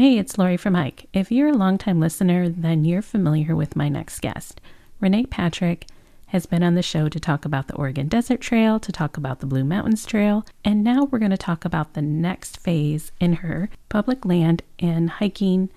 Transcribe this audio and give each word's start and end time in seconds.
Hey, 0.00 0.16
it's 0.16 0.38
Lori 0.38 0.56
from 0.56 0.72
Hike. 0.72 1.10
If 1.12 1.30
you're 1.30 1.50
a 1.50 1.52
longtime 1.52 2.00
listener, 2.00 2.48
then 2.48 2.86
you're 2.86 3.02
familiar 3.02 3.54
with 3.54 3.76
my 3.76 3.90
next 3.90 4.20
guest. 4.20 4.58
Renee 4.98 5.26
Patrick 5.26 5.84
has 6.28 6.46
been 6.46 6.62
on 6.62 6.74
the 6.74 6.80
show 6.80 7.10
to 7.10 7.20
talk 7.20 7.44
about 7.44 7.66
the 7.66 7.74
Oregon 7.74 8.08
Desert 8.08 8.40
Trail, 8.40 8.80
to 8.80 8.92
talk 8.92 9.18
about 9.18 9.40
the 9.40 9.46
Blue 9.46 9.62
Mountains 9.62 10.06
Trail, 10.06 10.46
and 10.64 10.82
now 10.82 11.04
we're 11.04 11.18
going 11.18 11.32
to 11.32 11.36
talk 11.36 11.66
about 11.66 11.92
the 11.92 12.00
next 12.00 12.56
phase 12.56 13.12
in 13.20 13.34
her 13.44 13.68
public 13.90 14.24
land 14.24 14.62
and 14.78 15.10
hiking 15.10 15.68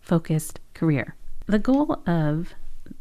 focused 0.00 0.58
career. 0.74 1.14
The 1.46 1.60
goal 1.60 2.02
of 2.04 2.54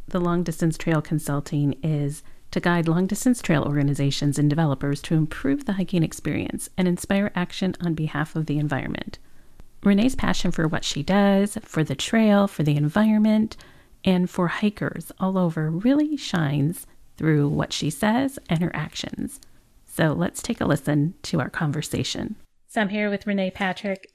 the 0.08 0.20
long 0.20 0.44
distance 0.44 0.78
trail 0.78 1.02
consulting 1.02 1.74
is 1.82 2.22
to 2.52 2.60
guide 2.60 2.88
long 2.88 3.08
distance 3.08 3.42
trail 3.42 3.64
organizations 3.64 4.38
and 4.38 4.48
developers 4.48 5.02
to 5.02 5.16
improve 5.16 5.66
the 5.66 5.74
hiking 5.74 6.04
experience 6.04 6.70
and 6.78 6.88
inspire 6.88 7.32
action 7.34 7.74
on 7.82 7.96
behalf 7.96 8.36
of 8.36 8.46
the 8.46 8.60
environment. 8.60 9.18
Renee's 9.88 10.16
passion 10.16 10.52
for 10.52 10.68
what 10.68 10.84
she 10.84 11.02
does, 11.02 11.58
for 11.64 11.84
the 11.84 11.96
trail, 11.96 12.48
for 12.48 12.64
the 12.64 12.76
environment, 12.76 13.58
and 14.04 14.30
for 14.30 14.48
hikers 14.48 15.12
all 15.20 15.38
over 15.38 15.70
really 15.70 16.18
shines 16.18 16.86
through 17.18 17.48
what 17.50 17.74
she 17.74 17.90
says 17.90 18.38
and 18.50 18.62
her 18.62 18.76
actions. 18.76 19.40
So 19.86 20.14
let's 20.14 20.42
take 20.42 20.62
a 20.62 20.66
listen 20.66 21.16
to 21.24 21.40
our 21.40 21.50
conversation. 21.50 22.36
So 22.68 22.82
I'm 22.82 22.90
here 22.90 23.10
with 23.10 23.26
Renee 23.26 23.52
Patrick. 23.52 24.12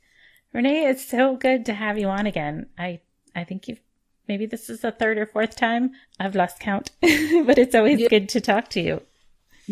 Renee, 0.53 0.87
it's 0.87 1.05
so 1.05 1.37
good 1.37 1.65
to 1.67 1.75
have 1.75 1.99
you 1.99 2.09
on 2.09 2.27
again. 2.27 2.67
I 2.79 3.01
I 3.35 3.45
think 3.45 3.67
you've 3.67 3.81
maybe 4.29 4.47
this 4.47 4.71
is 4.71 4.81
the 4.81 4.93
third 4.93 5.19
or 5.19 5.27
fourth 5.27 5.57
time 5.57 5.93
I've 6.21 6.37
lost 6.37 6.61
count, 6.61 6.91
but 7.01 7.59
it's 7.59 7.75
always 7.75 8.01
yeah. 8.01 8.09
good 8.09 8.29
to 8.31 8.41
talk 8.41 8.69
to 8.71 8.81
you. 8.81 9.03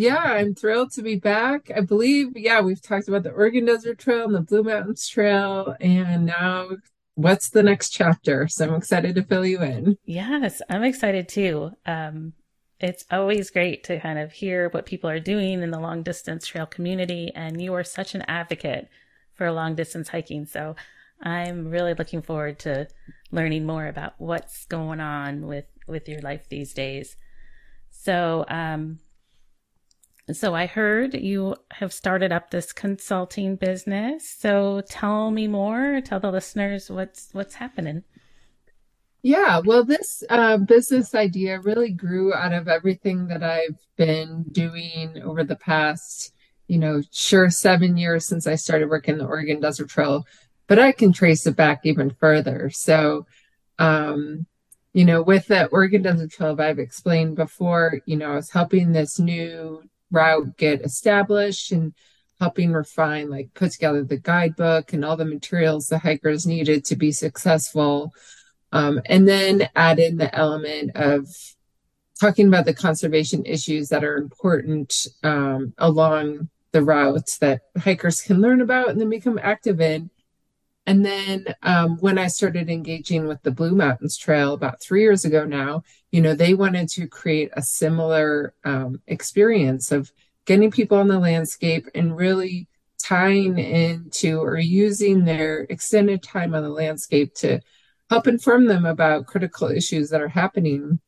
Yeah, 0.01 0.17
I'm 0.17 0.55
thrilled 0.55 0.93
to 0.93 1.03
be 1.03 1.17
back. 1.17 1.71
I 1.77 1.83
believe, 1.83 2.35
yeah, 2.35 2.63
we've 2.63 2.81
talked 2.81 3.07
about 3.07 3.23
the 3.23 3.33
Oregon 3.33 3.67
Desert 3.67 3.99
Trail 3.99 4.25
and 4.25 4.35
the 4.35 4.41
Blue 4.41 4.63
Mountains 4.63 5.07
Trail, 5.07 5.77
and 5.79 6.25
now 6.25 6.71
what's 7.17 7.51
the 7.51 7.63
next 7.63 7.91
chapter? 7.91 8.49
So 8.49 8.67
I'm 8.67 8.75
excited 8.77 9.15
to 9.17 9.23
fill 9.23 9.45
you 9.45 9.61
in. 9.61 9.99
Yes, 10.07 10.63
I'm 10.71 10.84
excited 10.84 11.29
too. 11.29 11.73
Um, 11.84 12.33
it's 12.79 13.05
always 13.11 13.51
great 13.51 13.84
to 13.84 14.01
kind 14.01 14.19
of 14.19 14.33
hear 14.33 14.70
what 14.70 14.87
people 14.87 15.11
are 15.11 15.20
doing 15.20 15.62
in 15.62 15.70
the 15.70 15.79
long 15.79 16.03
distance 16.03 16.47
trail 16.47 16.64
community. 16.64 17.31
And 17.35 17.61
you 17.61 17.75
are 17.75 17.85
such 17.85 18.14
an 18.14 18.23
advocate 18.27 18.89
for 19.35 19.53
long 19.53 19.75
distance 19.75 20.09
hiking. 20.09 20.47
So 20.47 20.77
I'm 21.20 21.69
really 21.69 21.92
looking 21.92 22.23
forward 22.23 22.59
to 22.61 22.89
learning 23.33 23.67
more 23.67 23.87
about 23.87 24.14
what's 24.17 24.64
going 24.64 25.01
on 25.01 25.47
with, 25.47 25.67
with 25.87 26.09
your 26.09 26.23
life 26.23 26.48
these 26.48 26.73
days. 26.73 27.17
So, 27.91 28.47
um, 28.48 29.01
so 30.36 30.55
I 30.55 30.67
heard 30.67 31.14
you 31.14 31.56
have 31.73 31.92
started 31.92 32.33
up 32.33 32.50
this 32.50 32.73
consulting 32.73 33.56
business. 33.56 34.28
So 34.28 34.83
tell 34.89 35.31
me 35.31 35.47
more. 35.47 36.00
Tell 36.00 36.20
the 36.20 36.31
listeners 36.31 36.91
what's 36.91 37.28
what's 37.33 37.55
happening. 37.55 38.05
Yeah, 39.23 39.61
well, 39.64 39.84
this 39.84 40.25
uh, 40.31 40.56
business 40.56 41.14
idea 41.14 41.61
really 41.61 41.91
grew 41.91 42.33
out 42.33 42.55
of 42.55 42.69
everything 42.69 43.27
that 43.28 43.42
I've 43.42 43.78
been 43.97 44.45
doing 44.51 45.23
over 45.23 45.45
the 45.45 45.56
past, 45.56 46.33
you 46.69 46.78
know, 46.78 47.03
sure, 47.12 47.51
seven 47.51 47.98
years 47.98 48.27
since 48.27 48.47
I 48.47 48.55
started 48.55 48.89
working 48.89 49.19
the 49.19 49.27
Oregon 49.27 49.61
Desert 49.61 49.91
Trail, 49.91 50.27
but 50.69 50.78
I 50.78 50.92
can 50.92 51.12
trace 51.12 51.47
it 51.47 51.55
back 51.55 51.81
even 51.84 52.11
further. 52.11 52.70
So, 52.70 53.27
um, 53.78 54.47
you 54.95 55.05
know, 55.05 55.20
with 55.23 55.48
the 55.48 55.67
Oregon 55.67 56.01
Desert 56.03 56.31
Trail, 56.31 56.58
I've 56.58 56.78
explained 56.78 57.36
before, 57.36 58.01
you 58.06 58.17
know, 58.17 58.33
I 58.33 58.36
was 58.36 58.51
helping 58.51 58.92
this 58.92 59.19
new 59.19 59.83
route 60.11 60.56
get 60.56 60.83
established 60.83 61.72
and 61.72 61.94
helping 62.39 62.72
refine, 62.72 63.28
like 63.28 63.53
put 63.55 63.72
together 63.72 64.03
the 64.03 64.17
guidebook 64.17 64.92
and 64.92 65.05
all 65.05 65.17
the 65.17 65.25
materials 65.25 65.89
the 65.89 65.98
hikers 65.98 66.47
needed 66.47 66.84
to 66.86 66.97
be 66.97 67.12
successful 67.12 68.12
um, 68.72 69.00
and 69.06 69.28
then 69.28 69.69
add 69.75 69.98
in 69.98 70.17
the 70.17 70.34
element 70.34 70.92
of 70.94 71.27
talking 72.20 72.48
about 72.48 72.64
the 72.67 72.75
conservation 72.75 73.44
issues 73.44 73.89
that 73.89 74.05
are 74.05 74.17
important 74.17 75.07
um, 75.23 75.73
along 75.79 76.48
the 76.73 76.83
routes 76.83 77.39
that 77.39 77.62
hikers 77.79 78.20
can 78.20 78.40
learn 78.40 78.61
about 78.61 78.90
and 78.90 79.01
then 79.01 79.11
become 79.11 79.40
active 79.42 79.80
in. 79.80 80.11
And 80.90 81.06
then 81.06 81.55
um, 81.62 81.98
when 81.98 82.18
I 82.18 82.27
started 82.27 82.68
engaging 82.68 83.28
with 83.28 83.40
the 83.45 83.52
Blue 83.52 83.77
Mountains 83.77 84.17
Trail 84.17 84.55
about 84.55 84.83
three 84.83 85.02
years 85.02 85.24
ago 85.24 85.45
now, 85.45 85.84
you 86.11 86.20
know, 86.20 86.34
they 86.34 86.52
wanted 86.52 86.89
to 86.89 87.06
create 87.06 87.52
a 87.52 87.62
similar 87.62 88.55
um, 88.64 89.00
experience 89.06 89.92
of 89.92 90.11
getting 90.46 90.73
people 90.73 90.98
on 90.98 91.06
the 91.06 91.20
landscape 91.20 91.86
and 91.95 92.17
really 92.17 92.67
tying 92.98 93.56
into 93.56 94.40
or 94.40 94.58
using 94.58 95.24
their 95.24 95.61
extended 95.70 96.24
time 96.24 96.56
on 96.56 96.64
the 96.64 96.68
landscape 96.68 97.34
to 97.34 97.61
help 98.11 98.27
inform 98.27 98.67
them 98.67 98.84
about 98.84 99.27
critical 99.27 99.68
issues 99.68 100.11
that 100.11 100.20
are 100.20 100.27
happening. 100.27 100.98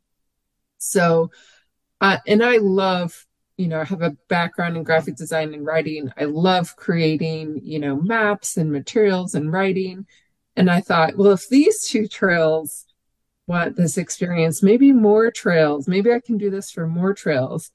So, 0.79 1.33
uh, 2.01 2.19
and 2.29 2.45
I 2.45 2.59
love, 2.59 3.27
you 3.63 3.69
know, 3.69 3.81
I 3.81 3.85
have 3.85 4.03
a 4.03 4.17
background 4.29 4.77
in 4.77 4.83
graphic 4.83 5.15
design 5.15 5.55
and 5.55 5.65
writing. 5.65 6.13
I 6.17 6.25
love 6.25 6.75
creating, 6.75 7.61
you 7.63 7.79
know, 7.79 7.95
maps 7.95 8.57
and 8.57 8.73
materials 8.73 9.37
and 9.37 9.53
writing. 9.53 10.05
And 10.57 10.69
I 10.69 10.81
thought, 10.81 11.17
well, 11.17 11.31
if 11.31 11.49
these 11.49 11.85
two 11.85 12.09
trails 12.09 12.87
want 13.47 13.77
this 13.77 13.99
experience, 13.99 14.65
maybe 14.65 14.91
more 14.91 15.31
trails, 15.31 15.87
maybe 15.87 16.11
I 16.13 16.19
can 16.19 16.39
do 16.39 16.51
this 16.51 16.73
for 16.73 16.89
more 16.89 17.15
trails. 17.15 17.71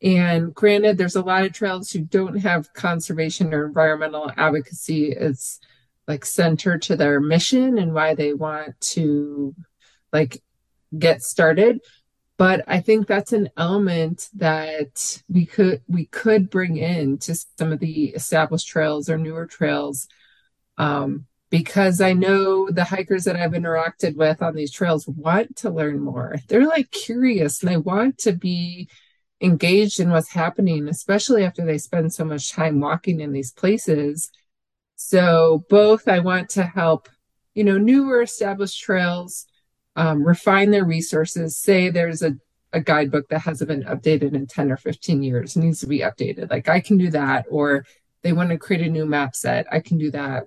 And 0.00 0.54
granted, 0.54 0.96
there's 0.96 1.16
a 1.16 1.22
lot 1.22 1.44
of 1.44 1.52
trails 1.52 1.90
who 1.90 2.02
don't 2.02 2.36
have 2.36 2.72
conservation 2.72 3.52
or 3.52 3.66
environmental 3.66 4.30
advocacy 4.36 5.16
as 5.16 5.58
like 6.06 6.24
center 6.24 6.78
to 6.78 6.94
their 6.94 7.18
mission 7.18 7.78
and 7.78 7.94
why 7.94 8.14
they 8.14 8.32
want 8.32 8.80
to 8.80 9.56
like 10.12 10.40
get 10.96 11.20
started 11.20 11.80
but 12.42 12.64
i 12.66 12.80
think 12.80 13.06
that's 13.06 13.32
an 13.32 13.48
element 13.56 14.28
that 14.34 15.22
we 15.28 15.46
could 15.46 15.80
we 15.86 16.06
could 16.06 16.50
bring 16.50 16.76
in 16.76 17.16
to 17.16 17.36
some 17.56 17.70
of 17.70 17.78
the 17.78 18.06
established 18.06 18.66
trails 18.66 19.08
or 19.08 19.16
newer 19.16 19.46
trails 19.46 20.08
um, 20.76 21.24
because 21.50 22.00
i 22.00 22.12
know 22.12 22.68
the 22.68 22.82
hikers 22.82 23.22
that 23.22 23.36
i've 23.36 23.52
interacted 23.52 24.16
with 24.16 24.42
on 24.42 24.56
these 24.56 24.72
trails 24.72 25.06
want 25.06 25.54
to 25.54 25.70
learn 25.70 26.00
more. 26.00 26.34
They're 26.48 26.66
like 26.66 26.90
curious 26.90 27.62
and 27.62 27.70
they 27.70 27.76
want 27.76 28.18
to 28.18 28.32
be 28.32 28.88
engaged 29.40 30.00
in 30.00 30.10
what's 30.10 30.32
happening 30.32 30.88
especially 30.88 31.44
after 31.44 31.64
they 31.64 31.78
spend 31.78 32.12
so 32.12 32.24
much 32.24 32.50
time 32.50 32.80
walking 32.80 33.20
in 33.20 33.30
these 33.30 33.52
places. 33.52 34.32
So 34.96 35.64
both 35.70 36.08
I 36.08 36.18
want 36.18 36.48
to 36.50 36.64
help, 36.64 37.08
you 37.54 37.62
know, 37.62 37.78
newer 37.78 38.20
established 38.22 38.82
trails 38.82 39.46
um, 39.96 40.24
refine 40.24 40.70
their 40.70 40.84
resources. 40.84 41.56
Say 41.56 41.90
there's 41.90 42.22
a, 42.22 42.36
a 42.72 42.80
guidebook 42.80 43.28
that 43.28 43.40
hasn't 43.40 43.68
been 43.68 43.84
updated 43.84 44.34
in 44.34 44.46
10 44.46 44.72
or 44.72 44.76
15 44.76 45.22
years, 45.22 45.56
needs 45.56 45.80
to 45.80 45.86
be 45.86 46.00
updated. 46.00 46.50
Like 46.50 46.68
I 46.68 46.80
can 46.80 46.98
do 46.98 47.10
that. 47.10 47.46
Or 47.50 47.84
they 48.22 48.32
want 48.32 48.50
to 48.50 48.58
create 48.58 48.86
a 48.86 48.90
new 48.90 49.06
map 49.06 49.34
set, 49.34 49.66
I 49.70 49.80
can 49.80 49.98
do 49.98 50.10
that. 50.12 50.44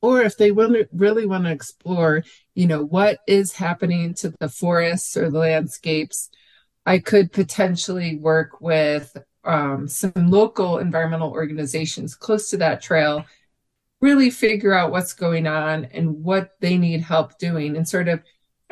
Or 0.00 0.20
if 0.20 0.36
they 0.36 0.50
really, 0.50 0.86
really 0.92 1.24
want 1.24 1.44
to 1.44 1.50
explore, 1.50 2.24
you 2.54 2.66
know, 2.66 2.84
what 2.84 3.20
is 3.26 3.52
happening 3.52 4.12
to 4.14 4.34
the 4.38 4.50
forests 4.50 5.16
or 5.16 5.30
the 5.30 5.38
landscapes, 5.38 6.28
I 6.84 6.98
could 6.98 7.32
potentially 7.32 8.18
work 8.18 8.60
with 8.60 9.16
um, 9.44 9.88
some 9.88 10.12
local 10.16 10.78
environmental 10.78 11.30
organizations 11.30 12.14
close 12.14 12.50
to 12.50 12.58
that 12.58 12.82
trail 12.82 13.24
really 14.00 14.28
figure 14.28 14.74
out 14.74 14.90
what's 14.90 15.14
going 15.14 15.46
on 15.46 15.86
and 15.86 16.22
what 16.22 16.50
they 16.60 16.76
need 16.76 17.00
help 17.00 17.38
doing 17.38 17.74
and 17.74 17.88
sort 17.88 18.06
of 18.06 18.20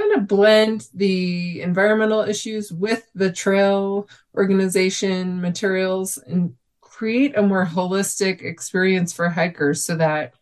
kind 0.03 0.21
of 0.21 0.29
blend 0.29 0.89
the 0.95 1.63
environmental 1.63 2.23
issues 2.23 2.73
with 2.73 3.09
the 3.15 3.31
trail 3.31 4.09
organization 4.37 5.41
materials 5.41 6.19
and 6.19 6.55
create 6.81 7.37
a 7.37 7.43
more 7.43 7.67
holistic 7.67 8.43
experience 8.43 9.13
for 9.13 9.29
hikers 9.29 9.85
so 9.85 9.97
that 9.97 10.35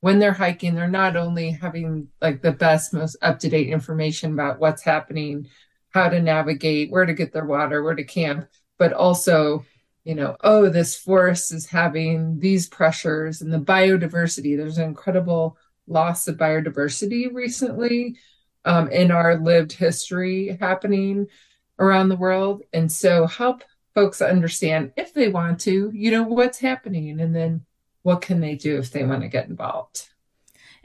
when 0.00 0.18
they're 0.18 0.32
hiking 0.32 0.74
they're 0.74 0.88
not 0.88 1.16
only 1.16 1.50
having 1.50 2.08
like 2.20 2.42
the 2.42 2.52
best 2.52 2.92
most 2.92 3.16
up-to-date 3.22 3.68
information 3.68 4.32
about 4.32 4.60
what's 4.60 4.82
happening 4.82 5.48
how 5.90 6.08
to 6.08 6.20
navigate 6.20 6.90
where 6.90 7.06
to 7.06 7.14
get 7.14 7.32
their 7.32 7.46
water 7.46 7.82
where 7.82 7.94
to 7.94 8.04
camp 8.04 8.46
but 8.78 8.92
also 8.92 9.64
you 10.04 10.14
know, 10.14 10.38
oh, 10.42 10.70
this 10.70 10.96
forest 10.96 11.52
is 11.52 11.66
having 11.66 12.38
these 12.38 12.66
pressures 12.66 13.42
and 13.42 13.52
the 13.52 13.58
biodiversity. 13.58 14.56
There's 14.56 14.78
an 14.78 14.84
incredible 14.84 15.58
loss 15.86 16.26
of 16.28 16.38
biodiversity 16.38 17.30
recently 17.30 18.16
um, 18.68 18.88
in 18.90 19.10
our 19.10 19.38
lived 19.38 19.72
history 19.72 20.58
happening 20.60 21.26
around 21.78 22.10
the 22.10 22.16
world. 22.16 22.62
And 22.72 22.92
so 22.92 23.26
help 23.26 23.64
folks 23.94 24.20
understand 24.20 24.92
if 24.96 25.14
they 25.14 25.28
want 25.28 25.60
to, 25.60 25.90
you 25.94 26.10
know, 26.10 26.22
what's 26.22 26.58
happening 26.58 27.18
and 27.20 27.34
then 27.34 27.64
what 28.02 28.20
can 28.20 28.40
they 28.40 28.54
do 28.54 28.76
if 28.78 28.90
they 28.90 29.04
want 29.04 29.22
to 29.22 29.28
get 29.28 29.48
involved. 29.48 30.10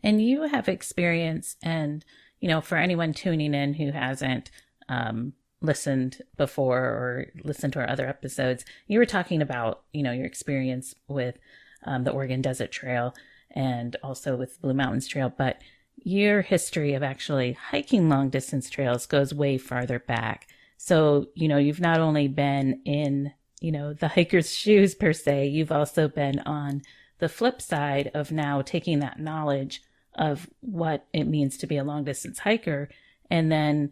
And 0.02 0.22
you 0.22 0.44
have 0.44 0.70
experience 0.70 1.58
and, 1.62 2.06
you 2.40 2.48
know, 2.48 2.62
for 2.62 2.78
anyone 2.78 3.14
tuning 3.14 3.54
in 3.54 3.74
who 3.74 3.92
hasn't 3.92 4.50
um, 4.88 5.34
listened 5.62 6.22
before 6.38 6.80
or 6.80 7.26
listened 7.44 7.74
to 7.74 7.80
our 7.80 7.90
other 7.90 8.08
episodes, 8.08 8.64
you 8.88 8.98
were 8.98 9.06
talking 9.06 9.42
about, 9.42 9.84
you 9.92 10.04
know, 10.04 10.12
your 10.12 10.26
experience 10.26 10.96
with 11.08 11.38
um, 11.86 12.06
the 12.06 12.12
Oregon 12.12 12.42
Desert 12.42 12.72
Trail. 12.72 13.14
and 13.54 13.96
also 14.04 14.36
with 14.36 14.60
Blue 14.62 14.74
Mountains 14.74 15.08
Trail, 15.08 15.32
but 15.36 15.58
your 16.04 16.42
history 16.42 16.94
of 16.94 17.04
actually 17.04 17.54
hiking 17.54 18.10
long 18.10 18.30
distance 18.30 18.70
trails 18.70 19.06
goes 19.06 19.34
way 19.34 19.58
farther 19.58 20.00
back. 20.00 20.48
So, 20.78 21.28
you 21.36 21.48
know, 21.48 21.58
you've 21.58 21.80
not 21.80 22.00
only 22.00 22.28
been 22.28 22.82
in, 22.86 23.32
you 23.62 23.72
know, 23.72 23.94
the 23.94 24.10
hiker's 24.10 24.54
shoes 24.56 24.96
per 24.96 25.14
se, 25.14 25.48
you've 25.48 25.72
also 25.72 26.08
been 26.08 26.40
on 26.40 26.82
the 27.20 27.30
flip 27.30 27.62
side 27.62 28.12
of 28.14 28.32
now 28.32 28.62
taking 28.62 29.00
that 29.00 29.20
knowledge 29.20 29.82
of 30.16 30.50
what 30.60 31.06
it 31.14 31.24
means 31.24 31.58
to 31.58 31.68
be 31.68 31.78
a 31.78 31.84
long 31.84 32.04
distance 32.04 32.40
hiker 32.40 32.90
and 33.32 33.52
then 33.52 33.92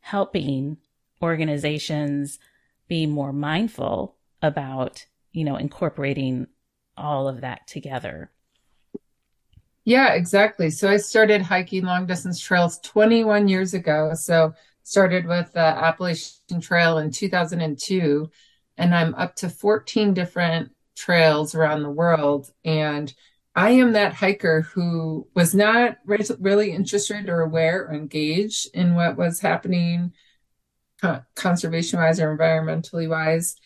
helping 0.00 0.76
organizations 1.22 2.38
be 2.88 3.06
more 3.06 3.32
mindful 3.32 4.16
about, 4.42 5.06
you 5.32 5.44
know, 5.44 5.56
incorporating 5.56 6.46
all 6.96 7.28
of 7.28 7.40
that 7.40 7.66
together. 7.66 8.30
Yeah, 9.84 10.12
exactly. 10.14 10.70
So 10.70 10.88
I 10.88 10.96
started 10.96 11.42
hiking 11.42 11.84
long 11.84 12.06
distance 12.06 12.38
trails 12.40 12.78
21 12.80 13.48
years 13.48 13.74
ago. 13.74 14.14
So 14.14 14.54
started 14.84 15.26
with 15.26 15.52
the 15.52 15.60
Appalachian 15.60 16.60
Trail 16.60 16.98
in 16.98 17.10
2002 17.10 18.30
and 18.76 18.94
I'm 18.94 19.14
up 19.14 19.36
to 19.36 19.48
14 19.48 20.14
different 20.14 20.72
trails 20.96 21.54
around 21.54 21.82
the 21.82 21.90
world 21.90 22.50
and 22.64 23.12
I 23.54 23.70
am 23.72 23.92
that 23.92 24.14
hiker 24.14 24.62
who 24.62 25.28
was 25.34 25.54
not 25.54 25.98
really 26.06 26.72
interested 26.72 27.28
or 27.28 27.40
aware 27.42 27.86
or 27.86 27.92
engaged 27.94 28.68
in 28.74 28.94
what 28.94 29.16
was 29.16 29.40
happening 29.40 30.12
conservation 31.34 31.98
wise 31.98 32.20
or 32.20 32.36
environmentally 32.36 33.08
wise. 33.08 33.56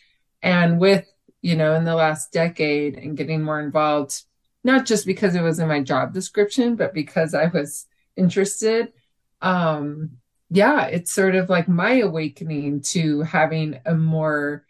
And 0.42 0.78
with, 0.80 1.06
you 1.42 1.56
know, 1.56 1.74
in 1.74 1.84
the 1.84 1.94
last 1.94 2.32
decade 2.32 2.96
and 2.96 3.16
getting 3.16 3.42
more 3.42 3.60
involved, 3.60 4.22
not 4.66 4.84
just 4.84 5.06
because 5.06 5.34
it 5.36 5.42
was 5.42 5.60
in 5.60 5.68
my 5.68 5.80
job 5.80 6.12
description, 6.12 6.74
but 6.74 6.92
because 6.92 7.34
I 7.34 7.46
was 7.46 7.86
interested. 8.16 8.92
Um, 9.40 10.18
yeah, 10.50 10.86
it's 10.86 11.12
sort 11.12 11.36
of 11.36 11.48
like 11.48 11.68
my 11.68 12.00
awakening 12.00 12.80
to 12.82 13.22
having 13.22 13.78
a 13.86 13.94
more 13.94 14.64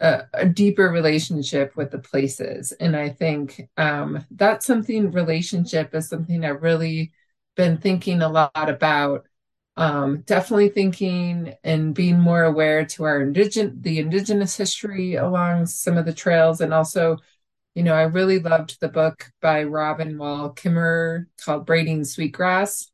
a, 0.00 0.22
a, 0.34 0.46
deeper 0.46 0.88
relationship 0.88 1.76
with 1.76 1.90
the 1.90 1.98
places. 1.98 2.72
And 2.72 2.96
I 2.96 3.10
think 3.10 3.68
um, 3.76 4.24
that's 4.30 4.66
something, 4.66 5.12
relationship 5.12 5.94
is 5.94 6.08
something 6.08 6.44
I've 6.44 6.62
really 6.62 7.12
been 7.54 7.78
thinking 7.78 8.22
a 8.22 8.28
lot 8.28 8.50
about. 8.54 9.26
Um, 9.76 10.22
definitely 10.22 10.70
thinking 10.70 11.54
and 11.64 11.94
being 11.94 12.18
more 12.18 12.44
aware 12.44 12.84
to 12.84 13.04
our 13.04 13.20
indigenous, 13.22 13.74
the 13.80 14.00
indigenous 14.00 14.56
history 14.56 15.14
along 15.14 15.66
some 15.66 15.96
of 15.96 16.04
the 16.04 16.12
trails. 16.12 16.60
And 16.60 16.74
also, 16.74 17.18
you 17.74 17.82
know, 17.82 17.94
I 17.94 18.02
really 18.02 18.38
loved 18.38 18.80
the 18.80 18.88
book 18.88 19.30
by 19.40 19.64
Robin 19.64 20.18
Wall 20.18 20.52
Kimmerer 20.54 21.26
called 21.44 21.66
Braiding 21.66 22.04
Sweetgrass. 22.04 22.90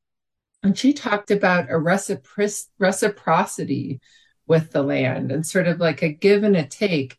And 0.63 0.77
she 0.77 0.93
talked 0.93 1.31
about 1.31 1.71
a 1.71 1.75
recipro- 1.75 2.67
reciprocity 2.79 4.01
with 4.47 4.71
the 4.73 4.83
land 4.83 5.31
and 5.31 5.47
sort 5.47 5.69
of 5.69 5.79
like 5.79 6.03
a 6.03 6.09
give 6.09 6.43
and 6.43 6.57
a 6.57 6.67
take. 6.67 7.17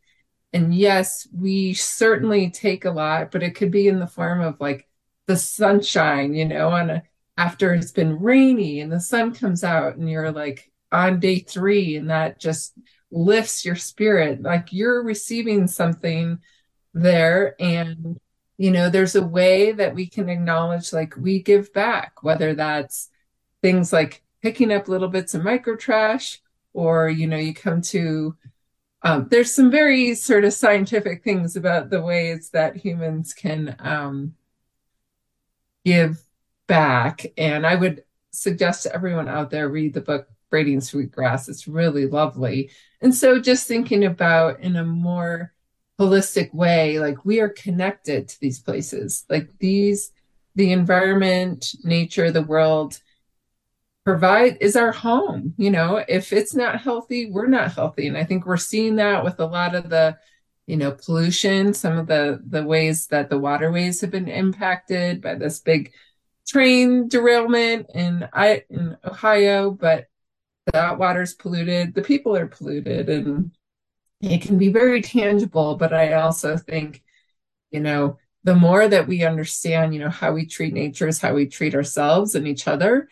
And 0.51 0.73
yes, 0.73 1.27
we 1.33 1.73
certainly 1.73 2.49
take 2.49 2.85
a 2.85 2.91
lot, 2.91 3.31
but 3.31 3.43
it 3.43 3.55
could 3.55 3.71
be 3.71 3.87
in 3.87 3.99
the 3.99 4.07
form 4.07 4.41
of 4.41 4.59
like 4.59 4.87
the 5.27 5.37
sunshine, 5.37 6.33
you 6.33 6.45
know, 6.45 6.69
on 6.69 6.89
a, 6.89 7.03
after 7.37 7.73
it's 7.73 7.91
been 7.91 8.19
rainy 8.19 8.81
and 8.81 8.91
the 8.91 8.99
sun 8.99 9.33
comes 9.33 9.63
out 9.63 9.95
and 9.95 10.09
you're 10.09 10.31
like 10.31 10.71
on 10.91 11.19
day 11.19 11.39
three 11.39 11.95
and 11.95 12.09
that 12.09 12.39
just 12.39 12.73
lifts 13.11 13.63
your 13.63 13.75
spirit. 13.75 14.41
Like 14.41 14.73
you're 14.73 15.03
receiving 15.03 15.67
something 15.67 16.39
there. 16.93 17.55
And, 17.59 18.19
you 18.57 18.71
know, 18.71 18.89
there's 18.89 19.15
a 19.15 19.25
way 19.25 19.71
that 19.71 19.95
we 19.95 20.07
can 20.07 20.29
acknowledge 20.29 20.93
like 20.93 21.15
we 21.17 21.41
give 21.41 21.73
back, 21.73 22.23
whether 22.23 22.53
that's 22.53 23.09
things 23.61 23.91
like 23.91 24.23
picking 24.41 24.71
up 24.71 24.87
little 24.87 25.07
bits 25.07 25.33
of 25.33 25.43
micro 25.43 25.75
trash 25.75 26.41
or 26.73 27.09
you 27.09 27.27
know 27.27 27.37
you 27.37 27.53
come 27.53 27.81
to 27.81 28.35
um, 29.01 29.27
there's 29.29 29.55
some 29.55 29.71
very 29.71 30.13
sort 30.13 30.43
of 30.43 30.51
scientific 30.51 31.23
things 31.23 31.55
about 31.55 31.89
the 31.89 32.01
ways 32.01 32.49
that 32.49 32.75
humans 32.75 33.33
can 33.33 33.75
um, 33.79 34.35
give 35.85 36.21
back 36.67 37.25
and 37.37 37.65
i 37.65 37.75
would 37.75 38.03
suggest 38.31 38.83
to 38.83 38.93
everyone 38.93 39.27
out 39.27 39.49
there 39.49 39.69
read 39.69 39.93
the 39.93 40.01
book 40.01 40.27
braiding 40.49 40.81
sweetgrass 40.81 41.49
it's 41.49 41.67
really 41.67 42.05
lovely 42.05 42.69
and 43.01 43.13
so 43.13 43.39
just 43.39 43.67
thinking 43.67 44.03
about 44.03 44.59
in 44.59 44.75
a 44.75 44.83
more 44.83 45.53
holistic 45.99 46.53
way 46.53 46.99
like 46.99 47.25
we 47.25 47.39
are 47.39 47.49
connected 47.49 48.27
to 48.27 48.39
these 48.39 48.59
places 48.59 49.25
like 49.29 49.49
these 49.59 50.11
the 50.55 50.71
environment 50.71 51.75
nature 51.83 52.31
the 52.31 52.41
world 52.41 52.99
provide 54.09 54.57
is 54.59 54.75
our 54.75 54.91
home. 54.91 55.53
You 55.57 55.69
know, 55.69 56.03
if 56.07 56.33
it's 56.33 56.55
not 56.55 56.81
healthy, 56.81 57.29
we're 57.29 57.47
not 57.47 57.73
healthy. 57.73 58.07
And 58.07 58.17
I 58.17 58.23
think 58.23 58.45
we're 58.45 58.57
seeing 58.57 58.95
that 58.95 59.23
with 59.23 59.39
a 59.39 59.45
lot 59.45 59.75
of 59.75 59.89
the, 59.89 60.17
you 60.65 60.77
know, 60.77 60.91
pollution, 60.91 61.73
some 61.75 61.97
of 61.97 62.07
the 62.07 62.41
the 62.47 62.63
ways 62.63 63.07
that 63.07 63.29
the 63.29 63.37
waterways 63.37 64.01
have 64.01 64.09
been 64.09 64.27
impacted 64.27 65.21
by 65.21 65.35
this 65.35 65.59
big 65.59 65.91
train 66.47 67.07
derailment 67.07 67.85
in 67.93 68.27
I 68.33 68.63
in 68.69 68.97
Ohio, 69.05 69.71
but 69.71 70.07
that 70.73 70.97
water's 70.97 71.35
polluted, 71.35 71.93
the 71.93 72.01
people 72.01 72.35
are 72.35 72.47
polluted 72.47 73.09
and 73.09 73.51
it 74.21 74.41
can 74.41 74.57
be 74.57 74.69
very 74.69 75.01
tangible, 75.01 75.75
but 75.75 75.93
I 75.93 76.13
also 76.13 76.57
think, 76.57 77.03
you 77.71 77.79
know, 77.79 78.17
the 78.43 78.55
more 78.55 78.87
that 78.87 79.07
we 79.07 79.23
understand, 79.23 79.93
you 79.93 79.99
know, 79.99 80.09
how 80.09 80.33
we 80.33 80.45
treat 80.45 80.73
nature 80.73 81.07
is 81.07 81.19
how 81.19 81.33
we 81.33 81.45
treat 81.45 81.75
ourselves 81.75 82.35
and 82.35 82.47
each 82.47 82.67
other, 82.67 83.09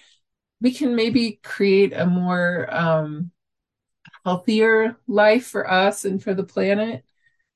we 0.61 0.71
can 0.71 0.95
maybe 0.95 1.39
create 1.43 1.93
a 1.93 2.05
more 2.05 2.67
um, 2.73 3.31
healthier 4.25 4.97
life 5.07 5.47
for 5.47 5.69
us 5.69 6.05
and 6.05 6.21
for 6.21 6.33
the 6.33 6.43
planet. 6.43 7.03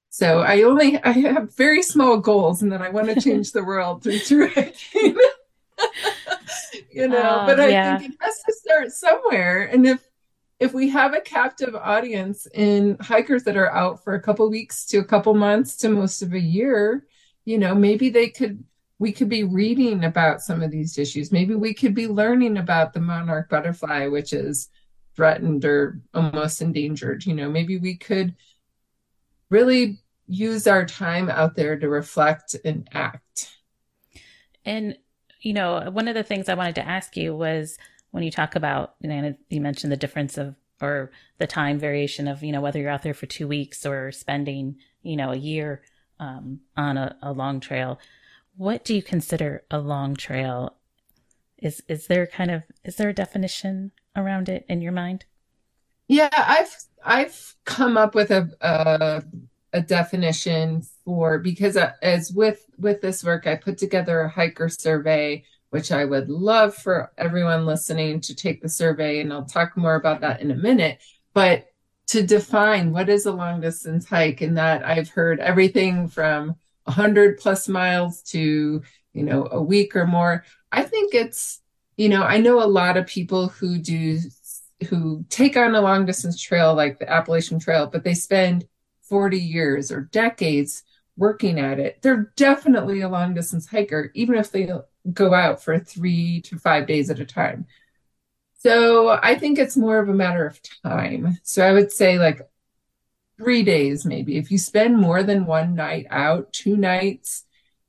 So 0.09 0.41
I 0.41 0.63
only 0.63 1.01
I 1.01 1.11
have 1.11 1.55
very 1.55 1.81
small 1.81 2.17
goals, 2.17 2.61
and 2.61 2.71
then 2.71 2.81
I 2.81 2.89
want 2.89 3.07
to 3.07 3.21
change 3.21 3.51
the 3.51 3.63
world 3.63 4.03
through 4.03 4.49
hiking. 4.49 5.15
you 6.91 7.07
know, 7.07 7.39
oh, 7.41 7.45
but 7.45 7.59
I 7.59 7.69
yeah. 7.69 7.97
think 7.97 8.11
it 8.11 8.17
has 8.19 8.39
to 8.45 8.53
start 8.53 8.91
somewhere. 8.91 9.63
And 9.63 9.87
if 9.87 10.05
if 10.61 10.75
we 10.75 10.87
have 10.89 11.15
a 11.15 11.21
captive 11.21 11.75
audience 11.75 12.47
in 12.53 12.95
hikers 13.01 13.43
that 13.43 13.57
are 13.57 13.73
out 13.73 14.03
for 14.03 14.13
a 14.13 14.21
couple 14.21 14.47
weeks 14.47 14.85
to 14.85 14.99
a 14.99 15.03
couple 15.03 15.33
months 15.33 15.75
to 15.75 15.89
most 15.89 16.21
of 16.21 16.33
a 16.33 16.39
year, 16.39 17.07
you 17.45 17.57
know, 17.57 17.73
maybe 17.73 18.11
they 18.11 18.29
could 18.29 18.63
we 18.99 19.11
could 19.11 19.27
be 19.27 19.43
reading 19.43 20.03
about 20.03 20.41
some 20.41 20.61
of 20.61 20.69
these 20.69 20.99
issues. 20.99 21.31
Maybe 21.31 21.55
we 21.55 21.73
could 21.73 21.95
be 21.95 22.07
learning 22.07 22.57
about 22.57 22.93
the 22.93 22.99
monarch 22.99 23.49
butterfly, 23.49 24.05
which 24.05 24.33
is 24.33 24.69
threatened 25.15 25.65
or 25.65 25.99
almost 26.13 26.61
endangered. 26.61 27.25
You 27.25 27.33
know, 27.33 27.49
maybe 27.49 27.79
we 27.79 27.95
could 27.95 28.35
really 29.49 29.97
use 30.27 30.67
our 30.67 30.85
time 30.85 31.27
out 31.27 31.55
there 31.55 31.79
to 31.79 31.89
reflect 31.89 32.55
and 32.63 32.87
act. 32.93 33.51
And, 34.63 34.95
you 35.41 35.53
know, 35.53 35.89
one 35.89 36.07
of 36.07 36.13
the 36.13 36.21
things 36.21 36.47
I 36.47 36.53
wanted 36.53 36.75
to 36.75 36.87
ask 36.87 37.17
you 37.17 37.35
was 37.35 37.79
when 38.11 38.23
you 38.23 38.31
talk 38.31 38.55
about, 38.55 38.95
you, 38.99 39.09
know, 39.09 39.35
you 39.49 39.61
mentioned 39.61 39.91
the 39.91 39.97
difference 39.97 40.37
of, 40.37 40.55
or 40.81 41.11
the 41.37 41.47
time 41.47 41.79
variation 41.79 42.27
of, 42.27 42.43
you 42.43 42.51
know, 42.51 42.61
whether 42.61 42.79
you're 42.79 42.89
out 42.89 43.03
there 43.03 43.13
for 43.13 43.25
two 43.25 43.47
weeks 43.47 43.85
or 43.85 44.11
spending, 44.11 44.77
you 45.03 45.15
know, 45.15 45.31
a 45.31 45.37
year 45.37 45.81
um, 46.19 46.59
on 46.77 46.97
a, 46.97 47.15
a 47.21 47.31
long 47.31 47.59
trail 47.59 47.99
what 48.55 48.83
do 48.83 48.93
you 48.93 49.01
consider 49.01 49.63
a 49.71 49.79
long 49.79 50.15
trail? 50.15 50.75
Is 51.57 51.81
is 51.87 52.07
there 52.07 52.27
kind 52.27 52.51
of 52.51 52.63
is 52.83 52.95
there 52.95 53.09
a 53.09 53.13
definition 53.13 53.91
around 54.15 54.49
it 54.49 54.65
in 54.67 54.81
your 54.81 54.91
mind? 54.91 55.25
Yeah, 56.07 56.29
I've 56.31 56.75
I've 57.03 57.55
come 57.65 57.97
up 57.97 58.15
with 58.15 58.31
a 58.31 58.49
a, 58.61 59.23
a 59.73 59.81
definition 59.81 60.83
for 61.05 61.39
because 61.39 61.77
uh, 61.77 61.93
as 62.01 62.31
with 62.31 62.65
with 62.77 63.01
this 63.01 63.23
work, 63.23 63.47
I 63.47 63.55
put 63.55 63.77
together 63.77 64.21
a 64.21 64.29
hiker 64.29 64.69
survey, 64.69 65.43
which 65.71 65.91
I 65.91 66.05
would 66.05 66.29
love 66.29 66.75
for 66.75 67.11
everyone 67.17 67.65
listening 67.65 68.21
to 68.21 68.35
take 68.35 68.61
the 68.61 68.69
survey, 68.69 69.19
and 69.19 69.33
I'll 69.33 69.45
talk 69.45 69.75
more 69.75 69.95
about 69.95 70.21
that 70.21 70.41
in 70.41 70.51
a 70.51 70.55
minute. 70.55 71.01
But 71.33 71.65
to 72.07 72.21
define 72.21 72.91
what 72.91 73.09
is 73.09 73.25
a 73.25 73.31
long 73.31 73.61
distance 73.61 74.05
hike, 74.05 74.41
and 74.41 74.57
that 74.57 74.85
I've 74.85 75.09
heard 75.09 75.39
everything 75.39 76.07
from 76.07 76.55
100 76.83 77.37
plus 77.37 77.67
miles 77.67 78.21
to, 78.23 78.81
you 79.13 79.23
know, 79.23 79.47
a 79.51 79.61
week 79.61 79.95
or 79.95 80.05
more. 80.05 80.43
I 80.71 80.83
think 80.83 81.13
it's, 81.13 81.61
you 81.95 82.09
know, 82.09 82.23
I 82.23 82.37
know 82.37 82.61
a 82.61 82.65
lot 82.65 82.97
of 82.97 83.07
people 83.07 83.47
who 83.47 83.77
do, 83.77 84.19
who 84.89 85.25
take 85.29 85.55
on 85.55 85.75
a 85.75 85.81
long 85.81 86.05
distance 86.05 86.41
trail 86.41 86.73
like 86.73 86.99
the 86.99 87.09
Appalachian 87.09 87.59
Trail, 87.59 87.87
but 87.87 88.03
they 88.03 88.13
spend 88.13 88.67
40 89.03 89.37
years 89.37 89.91
or 89.91 90.01
decades 90.01 90.83
working 91.17 91.59
at 91.59 91.79
it. 91.79 92.01
They're 92.01 92.33
definitely 92.35 93.01
a 93.01 93.09
long 93.09 93.33
distance 93.33 93.67
hiker, 93.67 94.11
even 94.15 94.35
if 94.35 94.51
they 94.51 94.69
go 95.11 95.33
out 95.33 95.63
for 95.63 95.79
three 95.79 96.41
to 96.41 96.57
five 96.57 96.87
days 96.87 97.09
at 97.09 97.19
a 97.19 97.25
time. 97.25 97.65
So 98.59 99.09
I 99.09 99.35
think 99.35 99.57
it's 99.57 99.75
more 99.75 99.97
of 99.99 100.09
a 100.09 100.13
matter 100.13 100.45
of 100.45 100.59
time. 100.83 101.39
So 101.43 101.65
I 101.65 101.73
would 101.73 101.91
say 101.91 102.19
like 102.19 102.41
three 103.39 103.63
days 103.63 104.05
maybe. 104.05 104.37
If 104.37 104.51
you 104.51 104.57
spend 104.57 104.97
more 104.97 105.23
than 105.23 105.45
one 105.45 105.73
night 105.73 106.05
out, 106.11 106.53
two 106.53 106.77
nights, 106.77 107.45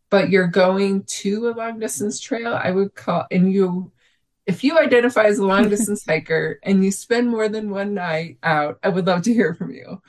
but 0.09 0.31
you're 0.31 0.47
going 0.47 1.05
to 1.05 1.49
a 1.49 1.53
long 1.53 1.79
distance 1.79 2.21
trail, 2.21 2.55
I 2.55 2.71
would 2.71 2.95
call, 2.95 3.27
and 3.31 3.53
you, 3.53 3.93
if 4.47 4.65
you 4.65 4.79
identify 4.79 5.25
as 5.25 5.39
a 5.39 5.47
long 5.47 5.69
distance 5.71 6.05
hiker 6.07 6.59
and 6.63 6.85
you 6.85 6.91
spend 6.91 7.29
more 7.29 7.49
than 7.49 7.71
one 7.71 7.95
night 7.95 8.39
out, 8.43 8.79
I 8.83 8.89
would 8.89 9.07
love 9.07 9.23
to 9.23 9.35
hear 9.35 9.55
from 9.55 9.73
you 9.73 10.01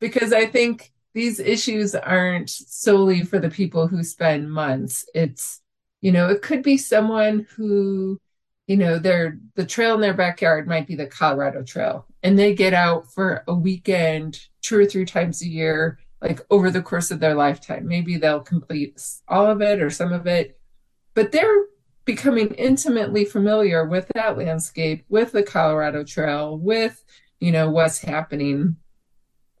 because 0.00 0.32
I 0.32 0.46
think 0.46 0.92
these 1.14 1.40
issues 1.40 1.94
aren't 1.94 2.50
solely 2.50 3.22
for 3.22 3.38
the 3.38 3.50
people 3.50 3.86
who 3.86 4.04
spend 4.04 4.52
months. 4.52 5.06
It's, 5.14 5.60
you 6.00 6.12
know, 6.12 6.28
it 6.28 6.42
could 6.42 6.62
be 6.62 6.76
someone 6.76 7.46
who, 7.56 8.20
you 8.66 8.76
know, 8.76 8.98
their 8.98 9.38
the 9.54 9.66
trail 9.66 9.94
in 9.94 10.00
their 10.00 10.14
backyard 10.14 10.66
might 10.66 10.86
be 10.86 10.94
the 10.94 11.06
Colorado 11.06 11.62
Trail, 11.62 12.06
and 12.22 12.38
they 12.38 12.54
get 12.54 12.74
out 12.74 13.12
for 13.12 13.44
a 13.48 13.54
weekend 13.54 14.40
two 14.62 14.78
or 14.78 14.86
three 14.86 15.04
times 15.04 15.42
a 15.42 15.48
year, 15.48 15.98
like 16.22 16.40
over 16.50 16.70
the 16.70 16.82
course 16.82 17.10
of 17.10 17.20
their 17.20 17.34
lifetime. 17.34 17.86
Maybe 17.86 18.16
they'll 18.16 18.40
complete 18.40 19.02
all 19.28 19.46
of 19.46 19.60
it 19.60 19.82
or 19.82 19.90
some 19.90 20.12
of 20.12 20.26
it, 20.26 20.58
but 21.14 21.32
they're 21.32 21.66
becoming 22.04 22.52
intimately 22.54 23.24
familiar 23.24 23.86
with 23.86 24.08
that 24.14 24.38
landscape, 24.38 25.04
with 25.08 25.32
the 25.32 25.42
Colorado 25.42 26.02
Trail, 26.02 26.56
with, 26.56 27.04
you 27.40 27.52
know, 27.52 27.70
what's 27.70 27.98
happening. 27.98 28.76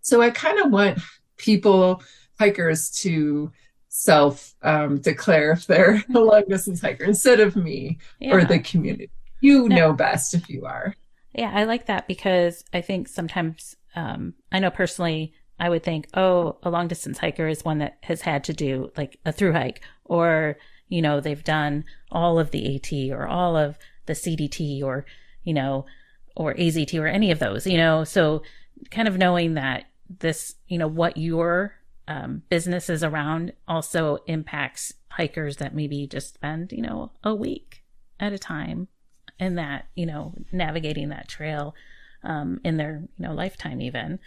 So 0.00 0.22
I 0.22 0.30
kind 0.30 0.58
of 0.58 0.72
want 0.72 0.98
people, 1.36 2.02
hikers, 2.38 2.90
to 3.02 3.52
self 3.90 4.54
um, 4.62 4.98
declare 4.98 5.50
if 5.50 5.66
they're 5.66 6.02
a 6.14 6.18
long 6.18 6.44
distance 6.48 6.80
hiker 6.80 7.04
instead 7.04 7.40
of 7.40 7.56
me 7.56 7.98
yeah. 8.18 8.32
or 8.32 8.44
the 8.44 8.60
community. 8.60 9.10
You 9.40 9.68
no. 9.68 9.76
know 9.76 9.92
best 9.92 10.32
if 10.32 10.48
you 10.48 10.64
are. 10.64 10.94
Yeah, 11.34 11.50
I 11.52 11.64
like 11.64 11.86
that 11.86 12.08
because 12.08 12.64
I 12.72 12.80
think 12.80 13.08
sometimes 13.08 13.76
um, 13.94 14.34
I 14.50 14.58
know 14.60 14.70
personally 14.70 15.34
I 15.58 15.68
would 15.68 15.82
think, 15.82 16.08
oh, 16.14 16.56
a 16.62 16.70
long 16.70 16.88
distance 16.88 17.18
hiker 17.18 17.46
is 17.46 17.64
one 17.64 17.78
that 17.78 17.98
has 18.04 18.22
had 18.22 18.44
to 18.44 18.54
do 18.54 18.90
like 18.96 19.18
a 19.26 19.32
through 19.32 19.52
hike 19.52 19.82
or, 20.04 20.56
you 20.88 21.02
know, 21.02 21.20
they've 21.20 21.44
done 21.44 21.84
all 22.10 22.38
of 22.38 22.50
the 22.50 22.76
AT 22.76 23.16
or 23.16 23.26
all 23.26 23.56
of 23.56 23.78
the 24.06 24.14
CDT 24.14 24.82
or, 24.82 25.04
you 25.42 25.52
know, 25.52 25.84
or 26.34 26.54
AZT 26.54 26.98
or 26.98 27.06
any 27.06 27.30
of 27.30 27.40
those, 27.40 27.66
you 27.66 27.76
know, 27.76 28.04
so 28.04 28.42
kind 28.90 29.06
of 29.06 29.18
knowing 29.18 29.54
that 29.54 29.84
this, 30.20 30.54
you 30.68 30.78
know, 30.78 30.88
what 30.88 31.16
your 31.16 31.74
um, 32.10 32.42
business 32.48 32.90
is 32.90 33.04
around 33.04 33.52
also 33.68 34.18
impacts 34.26 34.92
hikers 35.10 35.58
that 35.58 35.76
maybe 35.76 36.08
just 36.08 36.34
spend, 36.34 36.72
you 36.72 36.82
know, 36.82 37.12
a 37.22 37.32
week 37.32 37.84
at 38.18 38.32
a 38.32 38.38
time 38.38 38.88
in 39.38 39.54
that, 39.54 39.86
you 39.94 40.06
know, 40.06 40.34
navigating 40.50 41.10
that 41.10 41.28
trail 41.28 41.72
um, 42.24 42.60
in 42.64 42.76
their, 42.76 43.04
you 43.16 43.28
know, 43.28 43.32
lifetime 43.32 43.80
even. 43.80 44.18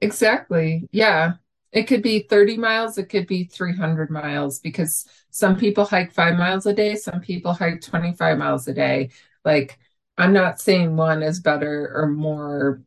Exactly. 0.00 0.88
Yeah. 0.90 1.34
It 1.72 1.82
could 1.82 2.02
be 2.02 2.20
30 2.20 2.56
miles, 2.56 2.96
it 2.96 3.10
could 3.10 3.26
be 3.26 3.44
300 3.44 4.10
miles 4.10 4.58
because 4.58 5.04
some 5.28 5.56
people 5.58 5.84
hike 5.84 6.14
five 6.14 6.38
miles 6.38 6.64
a 6.64 6.72
day, 6.72 6.94
some 6.94 7.20
people 7.20 7.52
hike 7.52 7.82
25 7.82 8.38
miles 8.38 8.66
a 8.66 8.72
day. 8.72 9.10
Like, 9.44 9.78
I'm 10.16 10.32
not 10.32 10.58
saying 10.58 10.96
one 10.96 11.22
is 11.22 11.40
better 11.40 11.92
or 11.94 12.06
more 12.06 12.80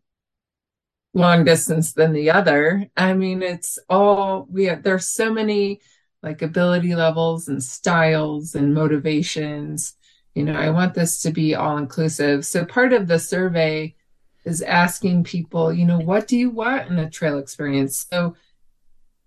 long 1.13 1.43
distance 1.43 1.93
than 1.93 2.13
the 2.13 2.31
other. 2.31 2.89
I 2.95 3.13
mean, 3.13 3.41
it's 3.41 3.77
all 3.89 4.47
we 4.49 4.65
have, 4.65 4.83
there's 4.83 5.07
so 5.07 5.31
many 5.31 5.81
like 6.23 6.41
ability 6.41 6.95
levels 6.95 7.47
and 7.47 7.61
styles 7.61 8.55
and 8.55 8.73
motivations. 8.73 9.95
You 10.35 10.43
know, 10.43 10.53
I 10.53 10.69
want 10.69 10.93
this 10.93 11.21
to 11.23 11.31
be 11.31 11.55
all 11.55 11.77
inclusive. 11.77 12.45
So 12.45 12.63
part 12.63 12.93
of 12.93 13.07
the 13.07 13.19
survey 13.19 13.95
is 14.45 14.61
asking 14.61 15.25
people, 15.25 15.73
you 15.73 15.85
know, 15.85 15.99
what 15.99 16.27
do 16.27 16.37
you 16.37 16.49
want 16.49 16.89
in 16.89 16.97
a 16.97 17.09
trail 17.09 17.37
experience? 17.37 18.07
So, 18.09 18.35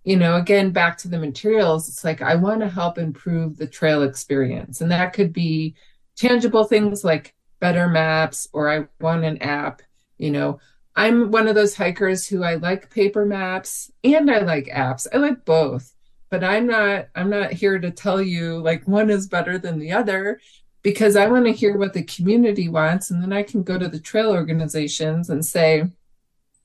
you 0.05 0.17
know, 0.17 0.37
again, 0.37 0.71
back 0.71 0.99
to 0.99 1.09
the 1.09 1.19
materials, 1.19 1.89
it's 1.89 2.05
like 2.05 2.23
I 2.23 2.35
want 2.35 2.61
to 2.61 2.69
help 2.69 2.99
improve 2.99 3.57
the 3.57 3.67
trail 3.67 4.03
experience. 4.03 4.81
And 4.81 4.91
that 4.91 5.13
could 5.13 5.33
be 5.33 5.75
tangible 6.17 6.65
things 6.65 7.05
like 7.05 7.35
better 7.61 7.89
maps, 7.89 8.49
or 8.53 8.69
I 8.69 8.87
want 9.01 9.25
an 9.25 9.39
app, 9.43 9.83
you 10.19 10.31
know, 10.31 10.59
I'm 10.97 11.31
one 11.31 11.49
of 11.49 11.55
those 11.55 11.75
hikers 11.75 12.27
who 12.27 12.45
I 12.45 12.55
like 12.55 12.91
paper 12.91 13.27
maps 13.27 13.91
and 14.03 14.31
I 14.31 14.39
like 14.39 14.67
apps. 14.67 15.07
I 15.13 15.17
like 15.17 15.45
both. 15.45 15.93
But 16.31 16.45
I'm 16.45 16.67
not 16.67 17.09
I'm 17.15 17.31
not 17.31 17.53
here 17.53 17.79
to 17.79 17.91
tell 17.91 18.21
you 18.21 18.59
like 18.59 18.89
one 18.89 19.11
is 19.11 19.27
better 19.27 19.59
than 19.59 19.79
the 19.79 19.93
other 19.93 20.41
because 20.83 21.17
I 21.17 21.29
want 21.29 21.47
to 21.47 21.53
hear 21.53 21.77
what 21.77 21.93
the 21.93 22.03
community 22.03 22.69
wants 22.69 23.11
and 23.11 23.23
then 23.23 23.33
I 23.33 23.43
can 23.43 23.63
go 23.63 23.79
to 23.79 23.89
the 23.89 24.01
trail 24.01 24.31
organizations 24.31 25.31
and 25.31 25.45
say, 25.45 25.91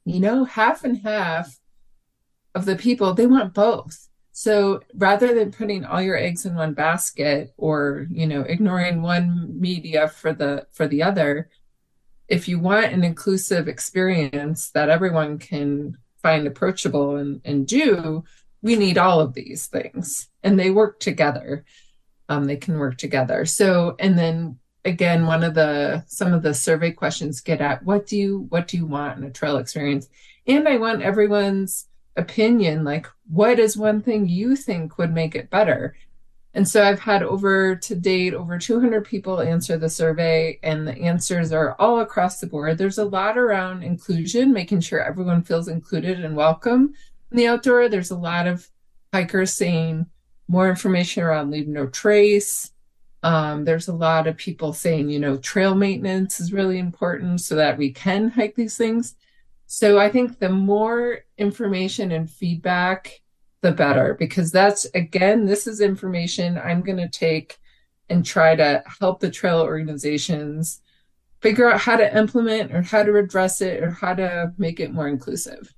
you 0.06 0.20
know, 0.20 0.44
half 0.44 0.84
and 0.84 0.98
half 0.98 1.60
of 2.56 2.66
the 2.66 2.76
people 2.76 3.14
they 3.14 3.28
want 3.28 3.54
both. 3.54 4.10
So 4.32 4.82
rather 4.96 5.34
than 5.36 5.52
putting 5.52 5.84
all 5.84 6.02
your 6.02 6.18
eggs 6.18 6.46
in 6.46 6.56
one 6.56 6.74
basket 6.74 7.54
or, 7.58 8.08
you 8.10 8.26
know, 8.26 8.42
ignoring 8.42 9.02
one 9.02 9.60
media 9.60 10.08
for 10.08 10.34
the 10.34 10.68
for 10.72 10.88
the 10.88 11.04
other, 11.04 11.50
if 12.30 12.48
you 12.48 12.60
want 12.60 12.94
an 12.94 13.04
inclusive 13.04 13.68
experience 13.68 14.70
that 14.72 14.90
everyone 14.90 15.40
can 15.40 15.98
find 16.22 16.46
approachable 16.48 17.18
and, 17.18 17.42
and 17.44 17.68
do, 17.68 18.24
we 18.62 18.76
need 18.76 18.98
all 18.98 19.20
of 19.20 19.34
these 19.34 19.68
things 19.68 20.30
and 20.44 20.60
they 20.60 20.70
work 20.70 21.00
together. 21.00 21.66
Um, 22.30 22.46
they 22.46 22.58
can 22.58 22.78
work 22.78 22.98
together. 22.98 23.46
So, 23.46 23.96
and 23.98 24.18
then 24.18 24.60
again, 24.86 25.26
one 25.26 25.44
of 25.44 25.56
the, 25.56 26.04
some 26.08 26.34
of 26.34 26.44
the 26.44 26.54
survey 26.54 26.92
questions 26.92 27.42
get 27.42 27.62
at 27.62 27.84
what 27.84 28.06
do 28.06 28.18
you, 28.18 28.46
what 28.50 28.68
do 28.68 28.78
you 28.78 28.86
want 28.86 29.18
in 29.18 29.24
a 29.24 29.32
trail 29.32 29.58
experience? 29.58 30.08
And 30.46 30.68
I 30.68 30.78
want 30.78 31.02
everyone's 31.02 31.88
opinion. 32.16 32.84
Like, 32.84 33.08
what 33.28 33.58
is 33.58 33.76
one 33.76 34.02
thing 34.02 34.28
you 34.28 34.56
think 34.56 34.98
would 34.98 35.12
make 35.12 35.36
it 35.36 35.50
better? 35.50 35.96
And 36.54 36.68
so 36.68 36.84
I've 36.84 37.00
had 37.00 37.22
over 37.22 37.76
to 37.76 37.96
date 37.96 38.34
over 38.34 38.58
200 38.58 39.06
people 39.06 39.40
answer 39.40 39.78
the 39.78 39.90
survey, 39.90 40.60
and 40.64 40.88
the 40.88 40.98
answers 40.98 41.52
are 41.52 41.76
all 41.78 42.00
across 42.00 42.40
the 42.40 42.48
board. 42.48 42.78
There's 42.78 42.98
a 42.98 43.06
lot 43.06 43.38
around 43.38 43.84
inclusion, 43.84 44.52
making 44.52 44.82
sure 44.82 45.00
everyone 45.02 45.44
feels 45.44 45.68
included 45.68 46.24
and 46.24 46.36
welcome 46.36 46.94
in 47.32 47.38
the 47.38 47.48
outdoor. 47.48 47.88
There's 47.88 48.12
a 48.12 48.18
lot 48.18 48.48
of 48.48 48.68
hikers 49.14 49.54
saying 49.54 50.08
more 50.48 50.70
information 50.70 51.24
around 51.24 51.52
leave 51.52 51.68
no 51.68 51.86
trace. 51.86 52.72
Um, 53.22 53.66
there's 53.66 53.88
a 53.88 53.94
lot 53.94 54.28
of 54.28 54.38
people 54.38 54.74
saying, 54.74 55.10
you 55.10 55.20
know, 55.20 55.38
trail 55.38 55.76
maintenance 55.76 56.40
is 56.40 56.54
really 56.54 56.80
important 56.80 57.42
so 57.42 57.56
that 57.56 57.78
we 57.78 57.92
can 57.92 58.30
hike 58.30 58.56
these 58.56 58.78
things. 58.78 59.16
So 59.68 60.00
I 60.00 60.10
think 60.10 60.40
the 60.40 60.50
more 60.50 61.20
information 61.38 62.12
and 62.12 62.30
feedback 62.30 63.22
the 63.62 63.72
better 63.72 64.16
because 64.18 64.52
that's 64.52 64.86
again 64.96 65.46
this 65.46 65.68
is 65.68 65.82
information 65.82 66.58
i'm 66.58 66.82
going 66.82 66.98
to 66.98 67.10
take 67.10 67.60
and 68.10 68.26
try 68.26 68.56
to 68.56 68.82
help 69.00 69.20
the 69.20 69.30
trail 69.30 69.62
organizations 69.62 70.82
figure 71.42 71.70
out 71.70 71.82
how 71.82 71.96
to 71.96 72.18
implement 72.18 72.74
or 72.74 72.82
how 72.82 73.04
to 73.04 73.16
address 73.18 73.62
it 73.62 73.84
or 73.84 73.92
how 73.92 74.14
to 74.14 74.52
make 74.58 74.80
it 74.82 74.92
more 74.92 75.08
inclusive. 75.08 75.74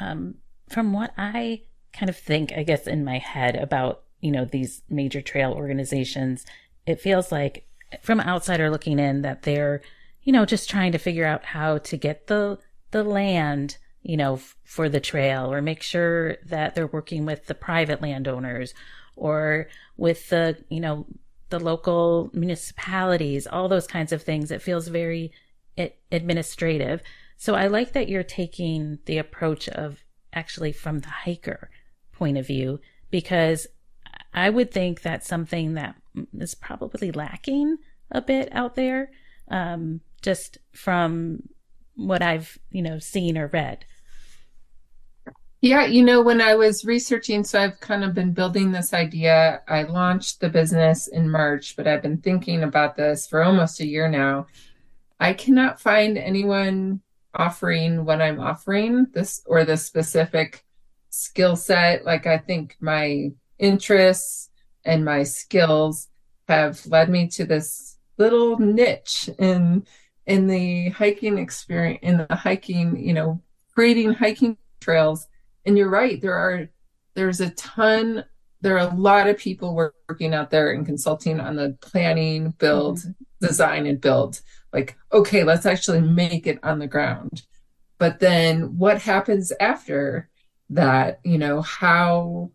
Um, 0.00 0.36
from 0.70 0.92
what 0.92 1.12
i 1.18 1.60
kind 1.92 2.08
of 2.08 2.16
think 2.16 2.52
i 2.52 2.62
guess 2.62 2.86
in 2.86 3.04
my 3.04 3.18
head 3.18 3.56
about 3.56 4.04
you 4.20 4.30
know 4.30 4.44
these 4.44 4.82
major 4.88 5.20
trail 5.20 5.52
organizations 5.52 6.46
it 6.86 7.00
feels 7.00 7.32
like 7.32 7.66
from 8.00 8.20
outsider 8.20 8.70
looking 8.70 8.98
in 8.98 9.22
that 9.22 9.42
they're 9.42 9.82
you 10.22 10.32
know 10.32 10.46
just 10.46 10.70
trying 10.70 10.92
to 10.92 10.98
figure 10.98 11.26
out 11.26 11.44
how 11.44 11.76
to 11.78 11.96
get 11.96 12.28
the 12.28 12.56
the 12.92 13.02
land 13.02 13.78
you 14.02 14.16
know, 14.16 14.34
f- 14.34 14.56
for 14.64 14.88
the 14.88 15.00
trail 15.00 15.52
or 15.52 15.60
make 15.60 15.82
sure 15.82 16.36
that 16.46 16.74
they're 16.74 16.86
working 16.86 17.26
with 17.26 17.46
the 17.46 17.54
private 17.54 18.00
landowners 18.00 18.74
or 19.16 19.68
with 19.96 20.28
the, 20.30 20.56
you 20.68 20.80
know, 20.80 21.06
the 21.50 21.58
local 21.58 22.30
municipalities, 22.32 23.46
all 23.46 23.68
those 23.68 23.86
kinds 23.86 24.12
of 24.12 24.22
things. 24.22 24.50
It 24.50 24.62
feels 24.62 24.88
very 24.88 25.32
administrative. 26.12 27.02
So 27.36 27.54
I 27.54 27.66
like 27.66 27.92
that 27.92 28.08
you're 28.08 28.22
taking 28.22 28.98
the 29.06 29.18
approach 29.18 29.68
of 29.68 30.04
actually 30.32 30.72
from 30.72 31.00
the 31.00 31.08
hiker 31.08 31.70
point 32.12 32.38
of 32.38 32.46
view, 32.46 32.80
because 33.10 33.66
I 34.32 34.50
would 34.50 34.70
think 34.70 35.02
that's 35.02 35.26
something 35.26 35.74
that 35.74 35.96
is 36.38 36.54
probably 36.54 37.10
lacking 37.10 37.78
a 38.10 38.20
bit 38.20 38.48
out 38.52 38.76
there, 38.76 39.10
um, 39.48 40.00
just 40.22 40.58
from 40.72 41.48
what 41.94 42.22
I've, 42.22 42.58
you 42.70 42.82
know, 42.82 42.98
seen 42.98 43.36
or 43.36 43.48
read. 43.48 43.84
Yeah, 45.62 45.84
you 45.84 46.02
know, 46.02 46.22
when 46.22 46.40
I 46.40 46.54
was 46.54 46.86
researching, 46.86 47.44
so 47.44 47.60
I've 47.60 47.80
kind 47.80 48.02
of 48.02 48.14
been 48.14 48.32
building 48.32 48.72
this 48.72 48.94
idea. 48.94 49.60
I 49.68 49.82
launched 49.82 50.40
the 50.40 50.48
business 50.48 51.06
in 51.06 51.30
March, 51.30 51.76
but 51.76 51.86
I've 51.86 52.00
been 52.00 52.16
thinking 52.18 52.62
about 52.62 52.96
this 52.96 53.26
for 53.26 53.42
almost 53.42 53.80
a 53.80 53.86
year 53.86 54.08
now. 54.08 54.46
I 55.18 55.34
cannot 55.34 55.78
find 55.78 56.16
anyone 56.16 57.02
offering 57.34 58.06
what 58.06 58.22
I'm 58.22 58.40
offering, 58.40 59.08
this 59.12 59.42
or 59.44 59.66
the 59.66 59.76
specific 59.76 60.64
skill 61.10 61.56
set. 61.56 62.06
Like, 62.06 62.26
I 62.26 62.38
think 62.38 62.76
my 62.80 63.30
interests 63.58 64.48
and 64.86 65.04
my 65.04 65.24
skills 65.24 66.08
have 66.48 66.86
led 66.86 67.10
me 67.10 67.28
to 67.28 67.44
this 67.44 67.98
little 68.16 68.58
niche 68.58 69.28
in 69.38 69.84
in 70.30 70.46
the 70.46 70.88
hiking 70.90 71.38
experience 71.38 71.98
in 72.02 72.16
the 72.16 72.34
hiking 72.34 72.96
you 72.98 73.12
know 73.12 73.40
creating 73.74 74.12
hiking 74.12 74.56
trails 74.80 75.26
and 75.66 75.76
you're 75.76 75.90
right 75.90 76.20
there 76.22 76.34
are 76.34 76.68
there's 77.14 77.40
a 77.40 77.50
ton 77.50 78.24
there 78.60 78.76
are 78.76 78.90
a 78.90 78.94
lot 78.94 79.28
of 79.28 79.38
people 79.38 79.74
working 79.74 80.34
out 80.34 80.50
there 80.50 80.72
and 80.72 80.84
consulting 80.84 81.40
on 81.40 81.56
the 81.56 81.76
planning, 81.80 82.50
build, 82.58 82.98
mm-hmm. 82.98 83.46
design, 83.46 83.86
and 83.86 84.00
build. 84.00 84.40
Like, 84.72 84.96
okay, 85.12 85.44
let's 85.44 85.66
actually 85.66 86.00
make 86.00 86.46
it 86.46 86.58
on 86.62 86.78
the 86.78 86.86
ground. 86.86 87.42
But 87.98 88.20
then 88.20 88.78
what 88.78 89.00
happens 89.00 89.52
after 89.60 90.28
that? 90.70 91.20
You 91.24 91.38
know, 91.38 91.62
how 91.62 92.50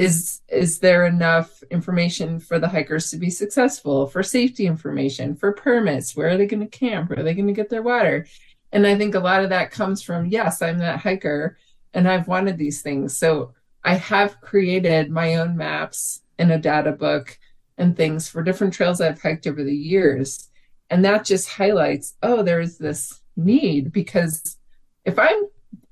is 0.00 0.40
is 0.48 0.78
there 0.78 1.04
enough 1.04 1.62
information 1.64 2.40
for 2.40 2.58
the 2.58 2.68
hikers 2.68 3.10
to 3.10 3.18
be 3.18 3.28
successful 3.28 4.06
for 4.06 4.22
safety 4.22 4.66
information 4.66 5.36
for 5.36 5.52
permits? 5.52 6.16
Where 6.16 6.30
are 6.30 6.38
they 6.38 6.46
going 6.46 6.66
to 6.66 6.78
camp? 6.78 7.10
Where 7.10 7.18
are 7.18 7.22
they 7.22 7.34
going 7.34 7.48
to 7.48 7.52
get 7.52 7.68
their 7.68 7.82
water? 7.82 8.26
And 8.72 8.86
i 8.86 8.96
think 8.96 9.14
a 9.14 9.20
lot 9.20 9.44
of 9.44 9.50
that 9.50 9.72
comes 9.72 10.00
from 10.02 10.26
yes 10.26 10.62
i'm 10.62 10.78
that 10.78 11.00
hiker 11.00 11.58
and 11.92 12.08
i've 12.08 12.28
wanted 12.28 12.56
these 12.56 12.80
things. 12.80 13.14
So 13.14 13.52
i 13.84 13.94
have 13.94 14.40
created 14.40 15.10
my 15.10 15.34
own 15.36 15.54
maps 15.54 16.22
and 16.38 16.50
a 16.50 16.58
data 16.58 16.92
book 16.92 17.38
and 17.76 17.94
things 17.94 18.26
for 18.26 18.42
different 18.42 18.72
trails 18.72 19.02
i've 19.02 19.20
hiked 19.20 19.46
over 19.46 19.62
the 19.62 19.76
years. 19.76 20.48
And 20.88 21.04
that 21.04 21.26
just 21.26 21.46
highlights 21.46 22.14
oh 22.22 22.42
there's 22.42 22.78
this 22.78 23.20
need 23.36 23.92
because 23.92 24.56
if 25.04 25.18
i'm 25.18 25.42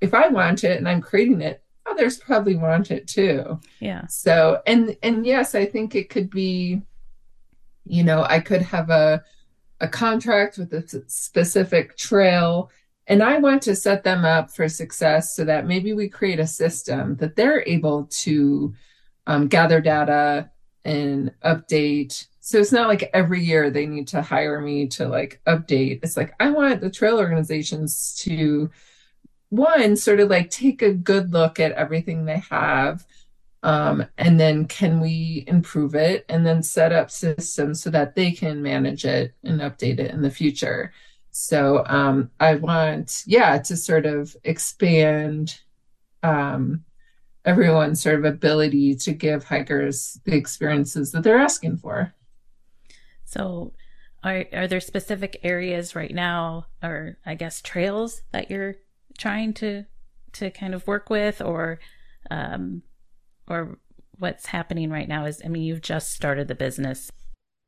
if 0.01 0.15
i 0.15 0.29
want 0.29 0.63
it 0.63 0.77
and 0.79 0.89
i'm 0.89 1.01
creating 1.01 1.41
it 1.41 1.63
others 1.89 2.17
probably 2.17 2.55
want 2.55 2.91
it 2.91 3.07
too. 3.07 3.59
Yeah. 3.79 4.05
So, 4.07 4.61
and 4.65 4.95
and 5.03 5.25
yes, 5.25 5.55
I 5.55 5.65
think 5.65 5.95
it 5.95 6.09
could 6.09 6.29
be, 6.29 6.81
you 7.85 8.03
know, 8.03 8.23
I 8.23 8.39
could 8.39 8.61
have 8.61 8.89
a 8.89 9.23
a 9.81 9.87
contract 9.87 10.57
with 10.57 10.73
a 10.73 11.03
specific 11.07 11.97
trail 11.97 12.69
and 13.09 13.23
I 13.23 13.39
want 13.39 13.63
to 13.63 13.75
set 13.75 14.03
them 14.03 14.23
up 14.23 14.51
for 14.51 14.69
success 14.69 15.35
so 15.35 15.43
that 15.45 15.65
maybe 15.65 15.93
we 15.93 16.07
create 16.07 16.39
a 16.39 16.45
system 16.45 17.15
that 17.15 17.35
they're 17.35 17.63
able 17.67 18.05
to 18.05 18.75
um, 19.25 19.47
gather 19.47 19.81
data 19.81 20.51
and 20.85 21.31
update. 21.43 22.27
So 22.39 22.59
it's 22.59 22.71
not 22.71 22.87
like 22.87 23.09
every 23.13 23.43
year 23.43 23.71
they 23.71 23.87
need 23.87 24.07
to 24.09 24.21
hire 24.21 24.61
me 24.61 24.87
to 24.89 25.07
like 25.07 25.41
update. 25.47 26.01
It's 26.03 26.17
like 26.17 26.33
I 26.39 26.51
want 26.51 26.81
the 26.81 26.91
trail 26.91 27.17
organizations 27.17 28.15
to 28.21 28.69
one 29.49 29.95
sort 29.95 30.19
of 30.19 30.29
like 30.29 30.49
take 30.49 30.81
a 30.81 30.93
good 30.93 31.33
look 31.33 31.59
at 31.59 31.71
everything 31.73 32.25
they 32.25 32.43
have 32.49 33.05
um, 33.63 34.05
and 34.17 34.39
then 34.39 34.65
can 34.65 34.99
we 34.99 35.43
improve 35.47 35.95
it? 35.95 36.25
And 36.29 36.45
then 36.45 36.63
set 36.63 36.91
up 36.91 37.11
systems 37.11 37.81
so 37.83 37.89
that 37.89 38.15
they 38.15 38.31
can 38.31 38.61
manage 38.61 39.05
it 39.05 39.33
and 39.43 39.59
update 39.59 39.99
it 39.99 40.11
in 40.11 40.21
the 40.21 40.31
future. 40.31 40.93
So 41.31 41.83
um, 41.85 42.31
i 42.39 42.55
want 42.55 43.23
yeah 43.27 43.57
to 43.59 43.77
sort 43.77 44.05
of 44.05 44.35
expand 44.43 45.59
um, 46.23 46.83
everyone's 47.45 48.01
sort 48.01 48.15
of 48.15 48.25
ability 48.25 48.95
to 48.95 49.13
give 49.13 49.43
hikers 49.43 50.19
the 50.25 50.35
experiences 50.35 51.11
that 51.11 51.23
they're 51.23 51.39
asking 51.39 51.77
for. 51.77 52.13
So 53.25 53.73
are, 54.23 54.45
are 54.53 54.67
there 54.67 54.81
specific 54.81 55.39
areas 55.43 55.95
right 55.95 56.13
now 56.13 56.65
or 56.83 57.17
i 57.25 57.35
guess 57.35 57.61
trails 57.61 58.21
that 58.33 58.51
you're 58.51 58.75
trying 59.19 59.53
to 59.53 59.85
to 60.33 60.49
kind 60.49 60.73
of 60.73 60.87
work 60.87 61.09
with 61.09 61.41
or 61.41 61.79
um 62.31 62.81
or 63.47 63.77
what's 64.17 64.47
happening 64.47 64.89
right 64.89 65.07
now 65.07 65.25
is 65.25 65.41
i 65.45 65.47
mean 65.47 65.63
you've 65.63 65.81
just 65.81 66.11
started 66.13 66.47
the 66.47 66.55
business. 66.55 67.11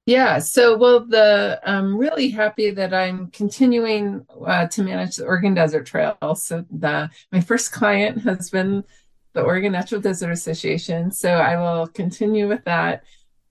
Yeah 0.08 0.40
so 0.40 0.78
well 0.78 1.06
the 1.06 1.60
i'm 1.64 1.96
really 1.96 2.30
happy 2.30 2.72
that 2.72 2.94
i'm 2.94 3.28
continuing 3.28 4.26
uh, 4.46 4.68
to 4.68 4.82
manage 4.82 5.18
the 5.18 5.26
oregon 5.26 5.54
desert 5.54 5.86
trail. 5.86 6.18
So 6.36 6.66
the 6.72 7.10
my 7.32 7.42
first 7.42 7.72
client 7.72 8.24
has 8.24 8.50
been 8.50 8.84
the 9.34 9.42
oregon 9.42 9.72
natural 9.74 10.02
desert 10.02 10.32
association 10.32 11.12
so 11.12 11.30
i 11.32 11.56
will 11.56 11.88
continue 11.88 12.48
with 12.48 12.64
that. 12.66 13.04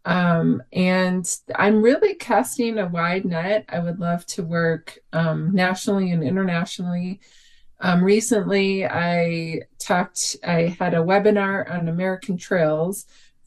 Um, 0.05 0.63
and 0.73 1.25
i'm 1.55 1.83
really 1.83 2.15
casting 2.15 2.79
a 2.79 2.87
wide 2.89 3.25
net. 3.25 3.65
I 3.69 3.79
would 3.79 4.01
love 4.01 4.27
to 4.27 4.43
work 4.43 4.99
um, 5.13 5.55
nationally 5.55 6.11
and 6.11 6.25
internationally 6.25 7.21
um, 7.81 8.05
recently, 8.05 8.85
I 8.85 9.63
talked, 9.79 10.37
I 10.47 10.77
had 10.79 10.95
a 10.95 10.99
webinar 10.99 11.71
on 11.71 11.89
American 11.89 12.37
trails 12.37 13.07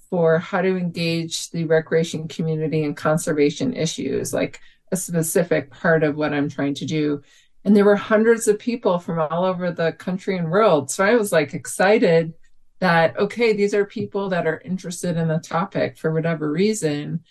for 0.09 0.39
how 0.39 0.61
to 0.61 0.75
engage 0.75 1.51
the 1.51 1.65
recreation 1.65 2.27
community 2.27 2.83
in 2.83 2.95
conservation 2.95 3.75
issues, 3.75 4.33
like 4.33 4.59
a 4.91 4.95
specific 4.95 5.71
part 5.71 6.03
of 6.03 6.15
what 6.15 6.33
I'm 6.33 6.49
trying 6.49 6.73
to 6.75 6.85
do. 6.85 7.21
And 7.63 7.75
there 7.75 7.85
were 7.85 7.95
hundreds 7.95 8.47
of 8.47 8.59
people 8.59 8.99
from 8.99 9.19
all 9.19 9.45
over 9.45 9.71
the 9.71 9.93
country 9.93 10.37
and 10.37 10.51
world. 10.51 10.89
So 10.91 11.05
I 11.05 11.15
was 11.15 11.31
like 11.31 11.53
excited 11.53 12.33
that, 12.79 13.17
okay, 13.17 13.53
these 13.53 13.73
are 13.73 13.85
people 13.85 14.29
that 14.29 14.47
are 14.47 14.61
interested 14.65 15.15
in 15.15 15.27
the 15.27 15.39
topic 15.39 15.97
for 15.97 16.11
whatever 16.11 16.51
reason. 16.51 17.23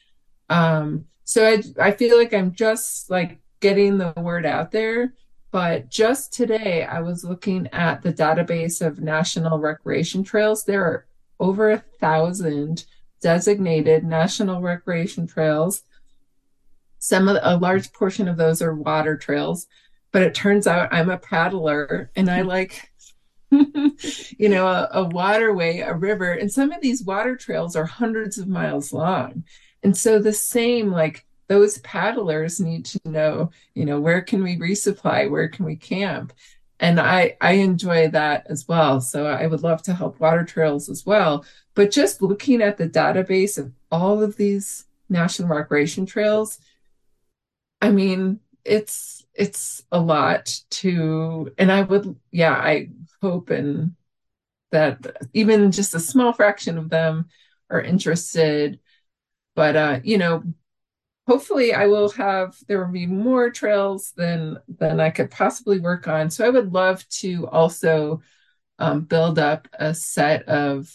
Um, 0.48 1.06
so 1.24 1.46
I, 1.46 1.62
I 1.88 1.90
feel 1.90 2.16
like 2.16 2.32
I'm 2.32 2.54
just 2.54 3.10
like 3.10 3.40
getting 3.60 3.98
the 3.98 4.12
word 4.16 4.46
out 4.46 4.70
there 4.70 5.14
but 5.52 5.90
just 5.90 6.32
today, 6.32 6.84
I 6.84 7.00
was 7.00 7.24
looking 7.24 7.68
at 7.72 8.00
the 8.00 8.12
database 8.12 8.84
of 8.84 9.00
national 9.00 9.58
recreation 9.58 10.24
trails. 10.24 10.64
There 10.64 10.82
are 10.82 11.06
over 11.38 11.70
a 11.70 11.84
thousand 12.00 12.86
designated 13.20 14.02
national 14.02 14.62
recreation 14.62 15.26
trails. 15.26 15.82
Some 16.98 17.28
of 17.28 17.36
a 17.42 17.58
large 17.58 17.92
portion 17.92 18.28
of 18.28 18.38
those 18.38 18.62
are 18.62 18.74
water 18.74 19.16
trails, 19.18 19.66
but 20.10 20.22
it 20.22 20.34
turns 20.34 20.66
out 20.66 20.88
I'm 20.90 21.10
a 21.10 21.18
paddler 21.18 22.10
and 22.16 22.30
I 22.30 22.40
hmm. 22.40 22.48
like, 22.48 22.90
you 23.50 24.48
know, 24.48 24.66
a, 24.66 24.88
a 24.92 25.04
waterway, 25.04 25.80
a 25.80 25.92
river, 25.92 26.32
and 26.32 26.50
some 26.50 26.72
of 26.72 26.80
these 26.80 27.04
water 27.04 27.36
trails 27.36 27.76
are 27.76 27.84
hundreds 27.84 28.38
of 28.38 28.48
miles 28.48 28.90
long. 28.90 29.44
And 29.82 29.94
so 29.94 30.18
the 30.18 30.32
same 30.32 30.90
like 30.90 31.26
those 31.52 31.76
paddlers 31.78 32.60
need 32.60 32.86
to 32.86 32.98
know, 33.04 33.50
you 33.74 33.84
know, 33.84 34.00
where 34.00 34.22
can 34.22 34.42
we 34.42 34.56
resupply? 34.56 35.30
Where 35.30 35.48
can 35.48 35.66
we 35.66 35.76
camp? 35.76 36.32
And 36.80 36.98
I, 36.98 37.36
I 37.42 37.52
enjoy 37.52 38.08
that 38.08 38.46
as 38.48 38.66
well. 38.66 39.02
So 39.02 39.26
I 39.26 39.46
would 39.46 39.62
love 39.62 39.82
to 39.82 39.92
help 39.92 40.18
water 40.18 40.44
trails 40.44 40.88
as 40.88 41.04
well. 41.04 41.44
But 41.74 41.90
just 41.90 42.22
looking 42.22 42.62
at 42.62 42.78
the 42.78 42.88
database 42.88 43.58
of 43.58 43.70
all 43.90 44.22
of 44.22 44.36
these 44.36 44.86
national 45.10 45.48
recreation 45.48 46.06
trails, 46.06 46.58
I 47.82 47.90
mean, 47.90 48.40
it's 48.64 49.26
it's 49.34 49.82
a 49.92 50.00
lot 50.00 50.58
to 50.70 51.52
and 51.58 51.70
I 51.70 51.82
would 51.82 52.16
yeah, 52.30 52.54
I 52.54 52.88
hope 53.20 53.50
and 53.50 53.94
that 54.70 55.18
even 55.34 55.70
just 55.70 55.94
a 55.94 56.00
small 56.00 56.32
fraction 56.32 56.78
of 56.78 56.88
them 56.88 57.28
are 57.68 57.82
interested. 57.82 58.80
But 59.54 59.76
uh, 59.76 60.00
you 60.02 60.16
know, 60.16 60.44
hopefully 61.26 61.72
I 61.72 61.86
will 61.86 62.10
have 62.10 62.56
there 62.66 62.84
will 62.84 62.92
be 62.92 63.06
more 63.06 63.50
trails 63.50 64.12
than 64.16 64.58
than 64.68 65.00
I 65.00 65.10
could 65.10 65.30
possibly 65.30 65.80
work 65.80 66.08
on. 66.08 66.30
So 66.30 66.46
I 66.46 66.50
would 66.50 66.72
love 66.72 67.06
to 67.20 67.46
also 67.48 68.20
um, 68.78 69.02
build 69.02 69.38
up 69.38 69.68
a 69.74 69.94
set 69.94 70.48
of 70.48 70.92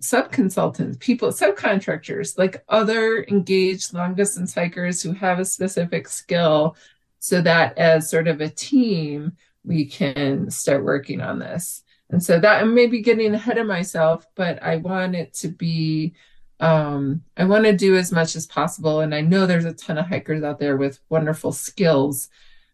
sub 0.00 0.32
consultants, 0.32 0.96
people, 1.00 1.28
subcontractors, 1.28 2.38
like 2.38 2.64
other 2.68 3.24
engaged 3.28 3.92
long 3.92 4.14
distance 4.14 4.54
hikers 4.54 5.02
who 5.02 5.12
have 5.12 5.38
a 5.38 5.44
specific 5.44 6.08
skill, 6.08 6.76
so 7.18 7.40
that 7.42 7.76
as 7.78 8.10
sort 8.10 8.28
of 8.28 8.40
a 8.40 8.48
team 8.48 9.36
we 9.64 9.84
can 9.84 10.50
start 10.50 10.84
working 10.84 11.20
on 11.20 11.38
this. 11.38 11.82
And 12.10 12.22
so 12.22 12.38
that 12.38 12.62
I 12.62 12.64
may 12.64 12.86
be 12.86 13.02
getting 13.02 13.34
ahead 13.34 13.58
of 13.58 13.66
myself, 13.66 14.26
but 14.36 14.62
I 14.62 14.76
want 14.76 15.16
it 15.16 15.34
to 15.34 15.48
be 15.48 16.14
um, 16.60 17.22
I 17.36 17.44
want 17.44 17.64
to 17.64 17.76
do 17.76 17.96
as 17.96 18.12
much 18.12 18.34
as 18.36 18.46
possible. 18.46 19.00
And 19.00 19.14
I 19.14 19.20
know 19.20 19.46
there's 19.46 19.64
a 19.64 19.72
ton 19.72 19.98
of 19.98 20.06
hikers 20.06 20.42
out 20.42 20.58
there 20.58 20.76
with 20.76 21.00
wonderful 21.08 21.52
skills. 21.52 22.28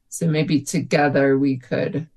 So 0.09 0.27
maybe 0.27 0.61
together 0.61 1.38
we 1.38 1.57
could 1.57 2.09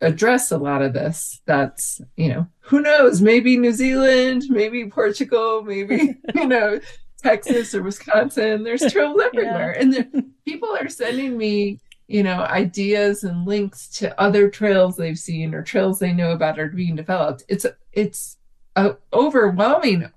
address 0.00 0.50
a 0.52 0.58
lot 0.58 0.82
of 0.82 0.92
this. 0.92 1.40
That's, 1.46 2.00
you 2.16 2.28
know, 2.28 2.46
who 2.60 2.80
knows? 2.80 3.22
Maybe 3.22 3.56
New 3.56 3.72
Zealand, 3.72 4.44
maybe 4.48 4.88
Portugal, 4.90 5.62
maybe, 5.62 6.16
you 6.34 6.46
know, 6.46 6.80
Texas 7.22 7.74
or 7.74 7.82
Wisconsin. 7.82 8.62
There's 8.62 8.92
trails 8.92 9.20
everywhere. 9.20 9.76
Yeah. 9.76 10.02
And 10.12 10.32
people 10.44 10.76
are 10.76 10.88
sending 10.88 11.38
me, 11.38 11.80
you 12.06 12.22
know, 12.22 12.42
ideas 12.42 13.24
and 13.24 13.46
links 13.46 13.88
to 13.98 14.18
other 14.20 14.50
trails 14.50 14.96
they've 14.96 15.18
seen 15.18 15.54
or 15.54 15.62
trails 15.62 15.98
they 15.98 16.12
know 16.12 16.32
about 16.32 16.58
are 16.58 16.68
being 16.68 16.96
developed. 16.96 17.44
It's, 17.48 17.66
it's, 17.92 18.36
uh, 18.76 18.92
overwhelming 19.12 20.08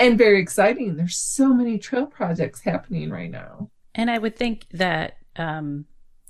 and 0.00 0.18
very 0.18 0.40
exciting. 0.40 0.96
There's 0.96 1.16
so 1.16 1.52
many 1.52 1.78
trail 1.78 2.06
projects 2.06 2.62
happening 2.62 3.10
right 3.10 3.30
now. 3.30 3.70
And 3.94 4.10
I 4.10 4.18
would 4.18 4.36
think 4.36 4.66
that 4.72 5.18
um, 5.36 5.84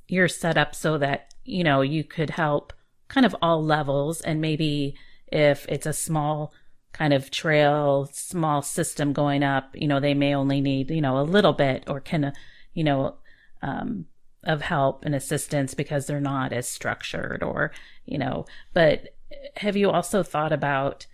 you're 0.09 0.29
set 0.29 0.59
up 0.59 0.75
so 0.75 0.99
that, 0.99 1.33
you 1.45 1.63
know, 1.63 1.81
you 1.81 2.05
could 2.05 2.31
help 2.31 2.73
kind 3.09 3.25
of 3.25 3.37
all 3.41 3.65
levels. 3.65 4.21
And 4.21 4.41
maybe 4.41 4.97
if 5.29 5.67
it's 5.69 5.87
a 5.87 5.93
small 5.93 6.53
kind 6.93 7.13
of 7.13 7.31
trail, 7.31 8.11
small 8.13 8.61
system 8.61 9.13
going 9.13 9.45
up, 9.45 9.71
you 9.75 9.87
know, 9.87 10.01
they 10.01 10.15
may 10.15 10.35
only 10.35 10.61
need, 10.61 10.91
you 10.91 11.01
know, 11.01 11.19
a 11.19 11.23
little 11.23 11.53
bit 11.53 11.85
or 11.87 12.01
can, 12.01 12.33
you 12.75 12.83
know, 12.83 13.15
um, 13.63 14.07
of 14.43 14.63
help 14.63 15.05
and 15.05 15.15
assistance 15.15 15.75
because 15.75 16.07
they're 16.07 16.21
not 16.21 16.53
as 16.53 16.67
structured 16.67 17.43
or, 17.43 17.71
you 18.05 18.19
know, 18.19 18.47
but 18.73 19.15
have 19.57 19.77
you 19.77 19.91
also 19.91 20.23
thought 20.23 20.53
about, 20.53 21.07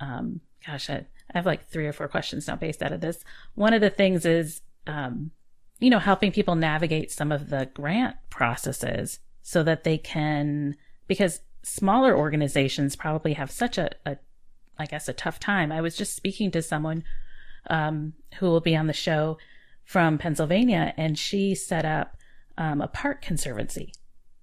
um, 0.00 0.40
gosh, 0.66 0.88
I, 0.88 1.06
I 1.32 1.38
have 1.38 1.46
like 1.46 1.68
three 1.68 1.86
or 1.86 1.92
four 1.92 2.08
questions 2.08 2.46
now 2.46 2.56
based 2.56 2.82
out 2.82 2.92
of 2.92 3.00
this. 3.00 3.24
One 3.54 3.74
of 3.74 3.80
the 3.80 3.90
things 3.90 4.24
is, 4.24 4.62
um, 4.86 5.30
you 5.78 5.90
know, 5.90 5.98
helping 5.98 6.32
people 6.32 6.54
navigate 6.54 7.12
some 7.12 7.30
of 7.30 7.50
the 7.50 7.70
grant 7.74 8.16
processes 8.30 9.20
so 9.42 9.62
that 9.62 9.84
they 9.84 9.98
can, 9.98 10.76
because 11.06 11.40
smaller 11.62 12.16
organizations 12.16 12.96
probably 12.96 13.34
have 13.34 13.50
such 13.50 13.78
a, 13.78 13.90
a 14.06 14.16
I 14.78 14.86
guess, 14.86 15.08
a 15.08 15.12
tough 15.12 15.40
time. 15.40 15.72
I 15.72 15.80
was 15.80 15.96
just 15.96 16.14
speaking 16.14 16.50
to 16.52 16.62
someone 16.62 17.02
um, 17.68 18.14
who 18.38 18.46
will 18.46 18.60
be 18.60 18.76
on 18.76 18.86
the 18.86 18.92
show 18.92 19.38
from 19.84 20.18
Pennsylvania, 20.18 20.94
and 20.96 21.18
she 21.18 21.54
set 21.54 21.84
up 21.84 22.16
um, 22.56 22.80
a 22.80 22.88
park 22.88 23.20
conservancy 23.20 23.92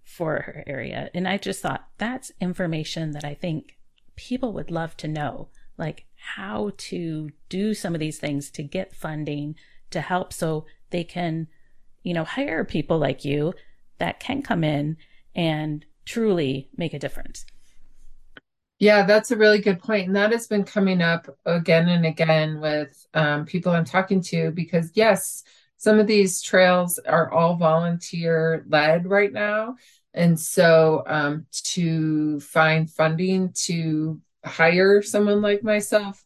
for 0.03 0.41
her 0.41 0.63
area. 0.67 1.09
And 1.13 1.27
I 1.27 1.37
just 1.37 1.61
thought 1.61 1.87
that's 1.97 2.31
information 2.41 3.11
that 3.11 3.23
I 3.23 3.33
think 3.33 3.77
people 4.15 4.53
would 4.53 4.71
love 4.71 4.97
to 4.97 5.07
know, 5.07 5.49
like 5.77 6.05
how 6.25 6.71
to 6.77 7.29
do 7.49 7.73
some 7.73 7.93
of 7.93 7.99
these 7.99 8.17
things 8.17 8.49
to 8.51 8.63
get 8.63 8.95
funding 8.95 9.55
to 9.91 10.01
help 10.01 10.33
so 10.33 10.65
they 10.89 11.03
can, 11.03 11.47
you 12.03 12.13
know, 12.13 12.23
hire 12.23 12.65
people 12.65 12.97
like 12.97 13.23
you 13.23 13.53
that 13.99 14.19
can 14.19 14.41
come 14.41 14.63
in 14.63 14.97
and 15.35 15.85
truly 16.03 16.69
make 16.75 16.93
a 16.93 16.99
difference. 16.99 17.45
Yeah, 18.79 19.05
that's 19.05 19.31
a 19.31 19.37
really 19.37 19.59
good 19.59 19.79
point. 19.79 20.07
And 20.07 20.15
that 20.15 20.31
has 20.31 20.47
been 20.47 20.63
coming 20.63 21.01
up 21.01 21.27
again 21.45 21.87
and 21.87 22.05
again 22.05 22.59
with 22.59 23.05
um, 23.13 23.45
people 23.45 23.71
I'm 23.71 23.85
talking 23.85 24.21
to 24.23 24.51
because, 24.51 24.91
yes, 24.95 25.43
some 25.77 25.99
of 25.99 26.07
these 26.07 26.41
trails 26.41 26.99
are 26.99 27.31
all 27.31 27.55
volunteer 27.55 28.65
led 28.67 29.07
right 29.07 29.31
now. 29.31 29.75
And 30.13 30.39
so 30.39 31.03
um, 31.07 31.45
to 31.75 32.39
find 32.39 32.89
funding 32.89 33.53
to 33.65 34.19
hire 34.45 35.01
someone 35.01 35.41
like 35.41 35.63
myself, 35.63 36.23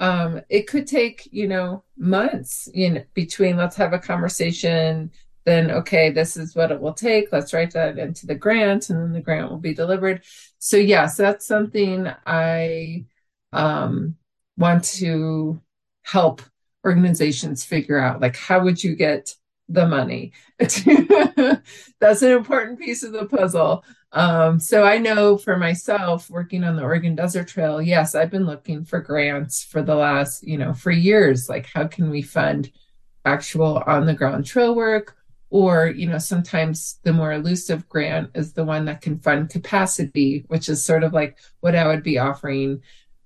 um, 0.00 0.40
it 0.48 0.66
could 0.66 0.86
take, 0.86 1.28
you 1.32 1.48
know, 1.48 1.84
months 1.96 2.68
you 2.74 2.90
know, 2.90 3.04
between 3.14 3.56
let's 3.56 3.76
have 3.76 3.92
a 3.92 3.98
conversation, 3.98 5.10
then 5.44 5.70
okay, 5.70 6.10
this 6.10 6.36
is 6.36 6.54
what 6.56 6.72
it 6.72 6.80
will 6.80 6.94
take. 6.94 7.32
Let's 7.32 7.52
write 7.52 7.72
that 7.72 7.98
into 7.98 8.26
the 8.26 8.34
grant, 8.34 8.90
and 8.90 9.00
then 9.00 9.12
the 9.12 9.20
grant 9.20 9.50
will 9.50 9.58
be 9.58 9.74
delivered. 9.74 10.22
So 10.58 10.76
yes, 10.76 11.16
that's 11.16 11.46
something 11.46 12.08
I 12.26 13.04
um, 13.52 14.16
want 14.56 14.84
to 14.84 15.60
help 16.02 16.42
organizations 16.84 17.64
figure 17.64 17.98
out. 17.98 18.20
Like, 18.20 18.36
how 18.36 18.62
would 18.64 18.82
you 18.82 18.94
get 18.96 19.34
the 19.68 19.86
money. 19.86 20.32
That's 20.58 22.22
an 22.22 22.32
important 22.32 22.78
piece 22.78 23.02
of 23.02 23.12
the 23.12 23.26
puzzle. 23.26 23.84
Um, 24.14 24.60
so 24.60 24.84
I 24.84 24.98
know 24.98 25.36
for 25.36 25.56
myself 25.56 26.30
working 26.30 26.62
on 26.62 26.76
the 26.76 26.84
Oregon 26.84 27.16
Desert 27.16 27.48
Trail, 27.48 27.82
yes, 27.82 28.14
I've 28.14 28.30
been 28.30 28.46
looking 28.46 28.84
for 28.84 29.00
grants 29.00 29.64
for 29.64 29.82
the 29.82 29.96
last, 29.96 30.46
you 30.46 30.56
know, 30.56 30.72
for 30.72 30.92
years. 30.92 31.48
Like, 31.48 31.66
how 31.74 31.88
can 31.88 32.10
we 32.10 32.22
fund 32.22 32.70
actual 33.24 33.82
on 33.86 34.06
the 34.06 34.14
ground 34.14 34.46
trail 34.46 34.74
work? 34.74 35.16
Or, 35.50 35.88
you 35.88 36.06
know, 36.08 36.18
sometimes 36.18 37.00
the 37.02 37.12
more 37.12 37.32
elusive 37.32 37.88
grant 37.88 38.30
is 38.34 38.52
the 38.52 38.64
one 38.64 38.84
that 38.84 39.00
can 39.00 39.18
fund 39.18 39.50
capacity, 39.50 40.44
which 40.46 40.68
is 40.68 40.84
sort 40.84 41.02
of 41.02 41.12
like 41.12 41.38
what 41.60 41.74
I 41.74 41.86
would 41.88 42.04
be 42.04 42.18
offering. 42.18 42.82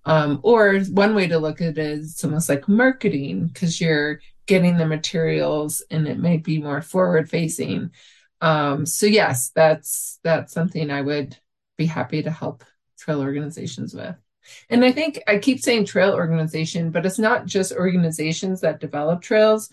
Um, 0.06 0.40
or 0.42 0.80
one 0.80 1.14
way 1.14 1.28
to 1.28 1.38
look 1.38 1.60
at 1.60 1.76
it 1.76 1.78
is 1.78 2.24
almost 2.24 2.48
like 2.48 2.66
marketing 2.66 3.48
because 3.48 3.78
you're 3.78 4.20
getting 4.46 4.78
the 4.78 4.86
materials 4.86 5.82
and 5.90 6.08
it 6.08 6.18
might 6.18 6.44
be 6.44 6.62
more 6.62 6.80
forward 6.80 7.28
facing 7.28 7.90
um, 8.40 8.86
so 8.86 9.06
yes 9.06 9.50
that's 9.54 10.18
that's 10.22 10.52
something 10.52 10.90
i 10.90 11.00
would 11.00 11.36
be 11.76 11.86
happy 11.86 12.22
to 12.22 12.30
help 12.30 12.64
trail 12.98 13.20
organizations 13.20 13.94
with. 13.94 14.16
And 14.70 14.84
i 14.84 14.92
think 14.92 15.20
i 15.26 15.38
keep 15.38 15.60
saying 15.60 15.84
trail 15.84 16.12
organization 16.12 16.90
but 16.90 17.06
it's 17.06 17.18
not 17.18 17.46
just 17.46 17.72
organizations 17.72 18.60
that 18.60 18.80
develop 18.80 19.22
trails. 19.22 19.70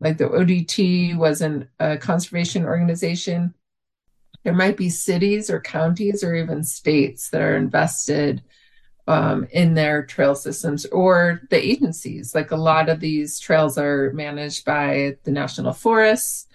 Like 0.00 0.18
the 0.18 0.28
odt 0.28 1.18
was 1.18 1.40
an, 1.40 1.68
a 1.78 1.96
conservation 1.96 2.64
organization. 2.64 3.54
There 4.42 4.52
might 4.52 4.76
be 4.76 4.90
cities 4.90 5.48
or 5.48 5.60
counties 5.60 6.22
or 6.22 6.34
even 6.34 6.62
states 6.62 7.30
that 7.30 7.40
are 7.40 7.56
invested 7.56 8.42
um, 9.06 9.46
in 9.50 9.74
their 9.74 10.04
trail 10.04 10.34
systems 10.34 10.84
or 10.86 11.42
the 11.50 11.56
agencies. 11.56 12.34
Like 12.34 12.50
a 12.50 12.56
lot 12.56 12.88
of 12.88 13.00
these 13.00 13.38
trails 13.38 13.78
are 13.78 14.12
managed 14.12 14.64
by 14.64 15.16
the 15.24 15.30
national 15.30 15.72
forests 15.72 16.46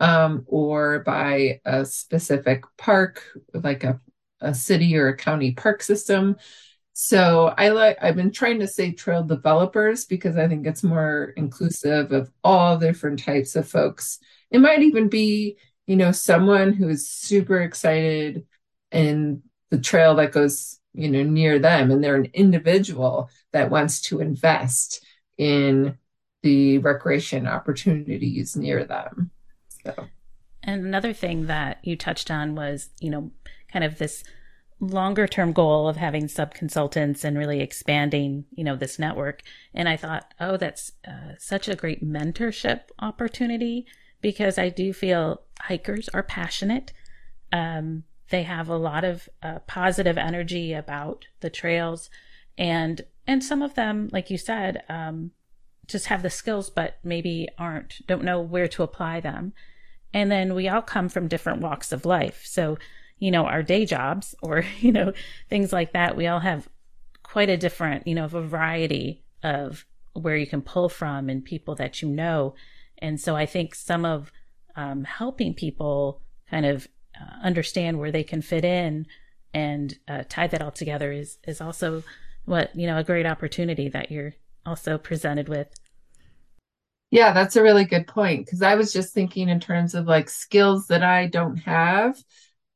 um, 0.00 0.44
or 0.46 1.00
by 1.00 1.60
a 1.64 1.84
specific 1.84 2.64
park, 2.76 3.22
like 3.54 3.84
a, 3.84 4.00
a 4.40 4.54
city 4.54 4.96
or 4.96 5.08
a 5.08 5.16
county 5.16 5.52
park 5.52 5.82
system. 5.82 6.36
So 6.92 7.54
I 7.56 7.68
like 7.68 7.96
I've 8.02 8.16
been 8.16 8.32
trying 8.32 8.58
to 8.60 8.66
say 8.66 8.92
trail 8.92 9.22
developers 9.22 10.04
because 10.04 10.36
I 10.36 10.48
think 10.48 10.66
it's 10.66 10.82
more 10.82 11.32
inclusive 11.36 12.12
of 12.12 12.30
all 12.42 12.76
different 12.76 13.22
types 13.22 13.54
of 13.54 13.68
folks. 13.68 14.18
It 14.50 14.58
might 14.58 14.82
even 14.82 15.08
be, 15.08 15.58
you 15.86 15.96
know, 15.96 16.10
someone 16.12 16.72
who 16.72 16.88
is 16.88 17.08
super 17.08 17.60
excited 17.60 18.46
in 18.90 19.42
the 19.70 19.78
trail 19.78 20.14
that 20.16 20.32
goes 20.32 20.78
you 20.94 21.08
know 21.08 21.22
near 21.22 21.58
them 21.58 21.90
and 21.90 22.02
they're 22.02 22.16
an 22.16 22.30
individual 22.34 23.30
that 23.52 23.70
wants 23.70 24.00
to 24.00 24.20
invest 24.20 25.04
in 25.36 25.96
the 26.42 26.78
recreation 26.78 27.46
opportunities 27.46 28.56
near 28.56 28.84
them 28.84 29.30
and 30.62 30.84
another 30.84 31.12
thing 31.12 31.46
that 31.46 31.78
you 31.82 31.96
touched 31.96 32.30
on 32.30 32.54
was 32.54 32.90
you 33.00 33.10
know 33.10 33.30
kind 33.72 33.84
of 33.84 33.98
this 33.98 34.24
longer 34.80 35.26
term 35.26 35.52
goal 35.52 35.88
of 35.88 35.96
having 35.96 36.28
sub 36.28 36.54
consultants 36.54 37.24
and 37.24 37.36
really 37.36 37.60
expanding 37.60 38.44
you 38.50 38.64
know 38.64 38.76
this 38.76 38.98
network. 38.98 39.42
And 39.74 39.88
i 39.88 39.96
thought 39.96 40.32
oh 40.40 40.56
that's 40.56 40.92
uh, 41.06 41.34
such 41.38 41.68
a 41.68 41.76
great 41.76 42.04
mentorship 42.04 42.82
opportunity 42.98 43.86
because 44.20 44.58
i 44.58 44.68
do 44.68 44.92
feel 44.92 45.42
hikers 45.60 46.08
are 46.10 46.22
passionate. 46.22 46.92
Um, 47.52 48.04
they 48.30 48.42
have 48.42 48.68
a 48.68 48.76
lot 48.76 49.04
of 49.04 49.28
uh, 49.42 49.60
positive 49.60 50.18
energy 50.18 50.72
about 50.72 51.26
the 51.40 51.50
trails, 51.50 52.10
and 52.56 53.02
and 53.26 53.42
some 53.42 53.62
of 53.62 53.74
them, 53.74 54.08
like 54.12 54.30
you 54.30 54.38
said, 54.38 54.82
um, 54.88 55.32
just 55.88 56.06
have 56.06 56.22
the 56.22 56.30
skills, 56.30 56.70
but 56.70 56.98
maybe 57.02 57.48
aren't 57.58 58.06
don't 58.06 58.22
know 58.22 58.40
where 58.40 58.68
to 58.68 58.82
apply 58.82 59.20
them. 59.20 59.52
And 60.14 60.30
then 60.30 60.54
we 60.54 60.68
all 60.68 60.82
come 60.82 61.08
from 61.08 61.28
different 61.28 61.60
walks 61.60 61.92
of 61.92 62.06
life, 62.06 62.42
so 62.44 62.78
you 63.18 63.30
know 63.30 63.46
our 63.46 63.62
day 63.62 63.84
jobs 63.84 64.34
or 64.42 64.64
you 64.80 64.92
know 64.92 65.12
things 65.48 65.72
like 65.72 65.92
that. 65.92 66.16
We 66.16 66.26
all 66.26 66.40
have 66.40 66.68
quite 67.22 67.48
a 67.48 67.56
different 67.56 68.06
you 68.06 68.14
know 68.14 68.28
variety 68.28 69.24
of 69.42 69.84
where 70.12 70.36
you 70.36 70.46
can 70.46 70.62
pull 70.62 70.88
from 70.88 71.28
and 71.28 71.44
people 71.44 71.74
that 71.76 72.02
you 72.02 72.08
know. 72.08 72.54
And 72.98 73.20
so 73.20 73.36
I 73.36 73.46
think 73.46 73.74
some 73.74 74.04
of 74.04 74.32
um, 74.76 75.04
helping 75.04 75.54
people 75.54 76.20
kind 76.50 76.66
of 76.66 76.88
uh, 77.20 77.44
understand 77.44 77.98
where 77.98 78.12
they 78.12 78.24
can 78.24 78.42
fit 78.42 78.64
in 78.64 79.06
and 79.54 79.98
uh, 80.06 80.24
tie 80.28 80.46
that 80.46 80.62
all 80.62 80.70
together 80.70 81.12
is 81.12 81.38
is 81.46 81.60
also 81.60 82.02
what 82.44 82.74
you 82.76 82.86
know 82.86 82.98
a 82.98 83.04
great 83.04 83.26
opportunity 83.26 83.88
that 83.88 84.10
you're 84.10 84.34
also 84.68 84.98
presented 84.98 85.48
with. 85.48 85.68
Yeah 87.10 87.32
that's 87.32 87.56
a 87.56 87.62
really 87.62 87.86
good 87.86 88.06
point 88.06 88.44
because 88.44 88.60
i 88.60 88.74
was 88.74 88.92
just 88.92 89.14
thinking 89.14 89.48
in 89.48 89.60
terms 89.60 89.94
of 89.94 90.06
like 90.06 90.28
skills 90.28 90.88
that 90.88 91.02
i 91.02 91.26
don't 91.26 91.56
have 91.56 92.22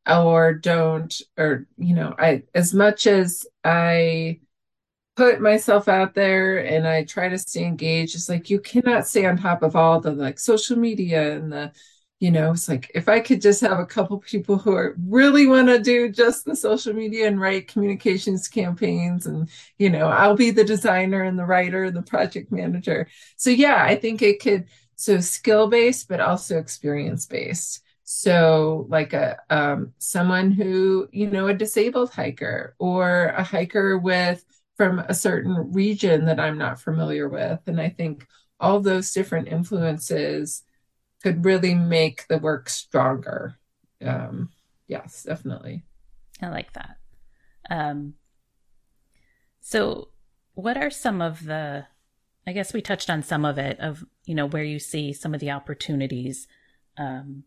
or 0.06 0.54
don't 0.54 1.20
or 1.36 1.66
you 1.76 1.94
know 1.94 2.14
i 2.18 2.42
as 2.54 2.72
much 2.72 3.06
as 3.06 3.44
i 3.62 4.40
put 5.16 5.42
myself 5.42 5.86
out 5.86 6.14
there 6.14 6.64
and 6.64 6.88
i 6.88 7.04
try 7.04 7.28
to 7.28 7.36
stay 7.36 7.64
engaged 7.64 8.14
it's 8.14 8.30
like 8.30 8.48
you 8.48 8.58
cannot 8.58 9.06
stay 9.06 9.26
on 9.26 9.36
top 9.36 9.62
of 9.62 9.76
all 9.76 10.00
the 10.00 10.12
like 10.12 10.38
social 10.38 10.78
media 10.78 11.36
and 11.36 11.52
the 11.52 11.70
you 12.22 12.30
know 12.30 12.52
it's 12.52 12.68
like 12.68 12.88
if 12.94 13.08
i 13.08 13.18
could 13.18 13.42
just 13.42 13.60
have 13.60 13.80
a 13.80 13.84
couple 13.84 14.16
people 14.20 14.56
who 14.56 14.72
are 14.72 14.94
really 15.08 15.44
want 15.44 15.66
to 15.66 15.80
do 15.80 16.08
just 16.08 16.44
the 16.44 16.54
social 16.54 16.92
media 16.92 17.26
and 17.26 17.40
write 17.40 17.66
communications 17.66 18.46
campaigns 18.46 19.26
and 19.26 19.48
you 19.76 19.90
know 19.90 20.06
i'll 20.06 20.36
be 20.36 20.52
the 20.52 20.62
designer 20.62 21.22
and 21.22 21.36
the 21.36 21.44
writer 21.44 21.82
and 21.82 21.96
the 21.96 22.02
project 22.02 22.52
manager. 22.52 23.08
So 23.36 23.50
yeah 23.50 23.82
i 23.84 23.96
think 23.96 24.22
it 24.22 24.40
could 24.40 24.66
so 24.94 25.18
skill 25.18 25.66
based 25.66 26.08
but 26.08 26.20
also 26.20 26.58
experience 26.58 27.26
based. 27.26 27.82
So 28.04 28.86
like 28.88 29.14
a 29.14 29.38
um, 29.50 29.92
someone 29.98 30.52
who 30.52 31.08
you 31.10 31.28
know 31.28 31.48
a 31.48 31.54
disabled 31.54 32.10
hiker 32.10 32.76
or 32.78 33.26
a 33.36 33.42
hiker 33.42 33.98
with 33.98 34.44
from 34.76 35.00
a 35.00 35.14
certain 35.14 35.72
region 35.72 36.26
that 36.26 36.38
i'm 36.38 36.58
not 36.58 36.80
familiar 36.80 37.28
with. 37.28 37.60
And 37.66 37.80
i 37.80 37.88
think 37.88 38.28
all 38.60 38.78
those 38.78 39.12
different 39.12 39.48
influences 39.48 40.62
could 41.22 41.44
really 41.44 41.74
make 41.74 42.26
the 42.28 42.38
work 42.38 42.68
stronger. 42.68 43.58
Um, 44.04 44.50
yes, 44.88 45.22
definitely. 45.22 45.82
I 46.40 46.48
like 46.48 46.72
that. 46.72 46.96
Um, 47.70 48.14
so, 49.60 50.08
what 50.54 50.76
are 50.76 50.90
some 50.90 51.22
of 51.22 51.44
the? 51.44 51.86
I 52.46 52.52
guess 52.52 52.72
we 52.72 52.82
touched 52.82 53.08
on 53.08 53.22
some 53.22 53.44
of 53.44 53.56
it 53.56 53.78
of 53.78 54.04
you 54.24 54.34
know 54.34 54.46
where 54.46 54.64
you 54.64 54.78
see 54.78 55.12
some 55.12 55.32
of 55.32 55.40
the 55.40 55.52
opportunities, 55.52 56.48
um, 56.98 57.44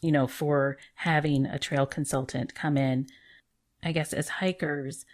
you 0.00 0.10
know, 0.10 0.26
for 0.26 0.78
having 0.96 1.44
a 1.46 1.58
trail 1.58 1.86
consultant 1.86 2.54
come 2.54 2.76
in. 2.76 3.06
I 3.84 3.92
guess 3.92 4.12
as 4.12 4.28
hikers, 4.28 5.04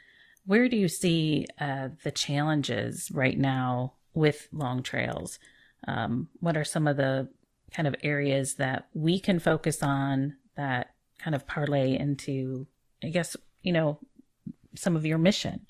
where 0.47 0.69
do 0.69 0.77
you 0.77 0.89
see 0.89 1.47
uh, 1.61 1.89
the 2.05 2.11
challenges 2.11 3.11
right 3.11 3.39
now 3.39 3.95
with 4.15 4.49
long 4.53 4.83
trails? 4.83 5.39
Um, 5.87 6.29
what 6.41 6.57
are 6.57 6.65
some 6.65 6.87
of 6.87 6.97
the 6.97 7.29
kind 7.73 7.87
of 7.89 7.95
areas 8.03 8.55
that 8.55 8.89
we 8.95 9.21
can 9.21 9.39
focus 9.39 9.83
on 9.83 10.37
that 10.57 10.91
kind 11.19 11.35
of 11.35 11.47
parlay 11.47 11.97
into, 11.97 12.67
I 13.03 13.09
guess, 13.09 13.37
you 13.63 13.73
know, 13.73 13.99
some 14.75 14.97
of 14.97 15.05
your 15.05 15.19
mission? 15.19 15.67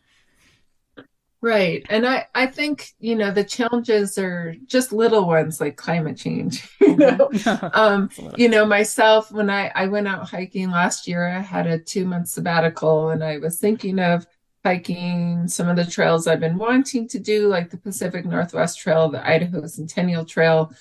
Right. 1.41 1.87
And 1.89 2.05
I, 2.05 2.27
I 2.35 2.47
think, 2.47 2.95
you 2.99 3.15
know, 3.15 3.31
the 3.31 3.45
challenges 3.45 4.19
are 4.19 4.57
just 4.67 4.93
little 4.93 5.25
ones 5.25 5.61
like 5.61 5.77
climate 5.77 6.17
change. 6.17 6.69
you 6.81 6.97
know, 6.97 7.31
um, 7.75 8.11
you 8.37 8.49
know, 8.49 8.67
myself, 8.67 9.31
when 9.31 9.49
I, 9.49 9.71
I 9.75 9.87
went 9.87 10.09
out 10.09 10.29
hiking 10.29 10.71
last 10.71 11.07
year, 11.07 11.29
I 11.29 11.39
had 11.39 11.69
a 11.69 11.79
two 11.79 12.05
month 12.07 12.29
sabbatical 12.29 13.11
and 13.11 13.23
I 13.23 13.39
was 13.39 13.61
thinking 13.61 14.01
of 14.01 14.27
hiking 14.65 15.47
some 15.47 15.69
of 15.69 15.77
the 15.77 15.85
trails 15.85 16.27
I've 16.27 16.41
been 16.41 16.59
wanting 16.59 17.07
to 17.09 17.21
do, 17.21 17.47
like 17.47 17.71
the 17.71 17.77
Pacific 17.77 18.25
Northwest 18.25 18.81
Trail, 18.81 19.09
the 19.09 19.25
Idaho 19.27 19.65
Centennial 19.67 20.25
Trail. 20.25 20.73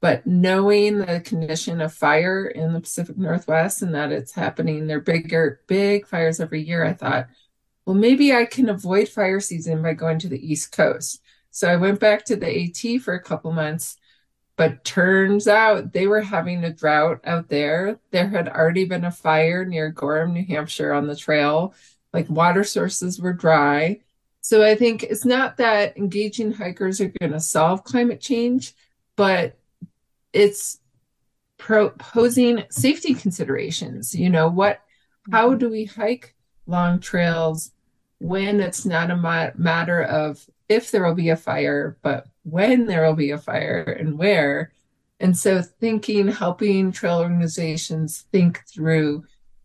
But 0.00 0.26
knowing 0.26 0.98
the 0.98 1.20
condition 1.20 1.80
of 1.80 1.92
fire 1.92 2.46
in 2.46 2.72
the 2.72 2.80
Pacific 2.80 3.18
Northwest 3.18 3.82
and 3.82 3.94
that 3.94 4.12
it's 4.12 4.32
happening, 4.32 4.86
they're 4.86 5.00
bigger, 5.00 5.60
big 5.66 6.06
fires 6.06 6.40
every 6.40 6.62
year, 6.62 6.84
I 6.84 6.94
thought, 6.94 7.28
well, 7.84 7.96
maybe 7.96 8.32
I 8.32 8.46
can 8.46 8.68
avoid 8.70 9.08
fire 9.08 9.40
season 9.40 9.82
by 9.82 9.92
going 9.94 10.18
to 10.20 10.28
the 10.28 10.40
East 10.40 10.72
Coast. 10.72 11.20
So 11.50 11.68
I 11.68 11.76
went 11.76 12.00
back 12.00 12.24
to 12.26 12.36
the 12.36 12.64
AT 12.64 13.02
for 13.02 13.14
a 13.14 13.22
couple 13.22 13.52
months, 13.52 13.96
but 14.56 14.84
turns 14.84 15.48
out 15.48 15.92
they 15.92 16.06
were 16.06 16.20
having 16.20 16.64
a 16.64 16.72
drought 16.72 17.20
out 17.24 17.48
there. 17.48 17.98
There 18.10 18.28
had 18.28 18.48
already 18.48 18.84
been 18.84 19.04
a 19.04 19.10
fire 19.10 19.64
near 19.64 19.90
Gorham, 19.90 20.32
New 20.32 20.46
Hampshire 20.46 20.92
on 20.92 21.08
the 21.08 21.16
trail. 21.16 21.74
Like 22.12 22.30
water 22.30 22.64
sources 22.64 23.20
were 23.20 23.32
dry. 23.32 24.00
So 24.40 24.62
I 24.62 24.74
think 24.74 25.02
it's 25.02 25.24
not 25.24 25.58
that 25.58 25.96
engaging 25.98 26.52
hikers 26.52 27.00
are 27.00 27.12
going 27.20 27.32
to 27.32 27.40
solve 27.40 27.84
climate 27.84 28.20
change, 28.20 28.74
but 29.16 29.58
it's 30.32 30.78
proposing 31.58 32.64
safety 32.70 33.14
considerations. 33.14 34.14
You 34.14 34.30
know, 34.30 34.48
what, 34.48 34.80
how 35.30 35.54
do 35.54 35.68
we 35.68 35.84
hike 35.84 36.34
long 36.66 37.00
trails 37.00 37.72
when 38.18 38.60
it's 38.60 38.84
not 38.84 39.10
a 39.10 39.16
ma- 39.16 39.50
matter 39.56 40.02
of 40.02 40.44
if 40.68 40.90
there 40.90 41.04
will 41.04 41.14
be 41.14 41.30
a 41.30 41.36
fire, 41.36 41.98
but 42.02 42.26
when 42.44 42.86
there 42.86 43.06
will 43.06 43.16
be 43.16 43.32
a 43.32 43.38
fire 43.38 43.82
and 43.82 44.18
where. 44.18 44.72
And 45.18 45.36
so 45.36 45.60
thinking, 45.60 46.28
helping 46.28 46.92
trail 46.92 47.18
organizations 47.18 48.24
think 48.32 48.62
through, 48.66 49.24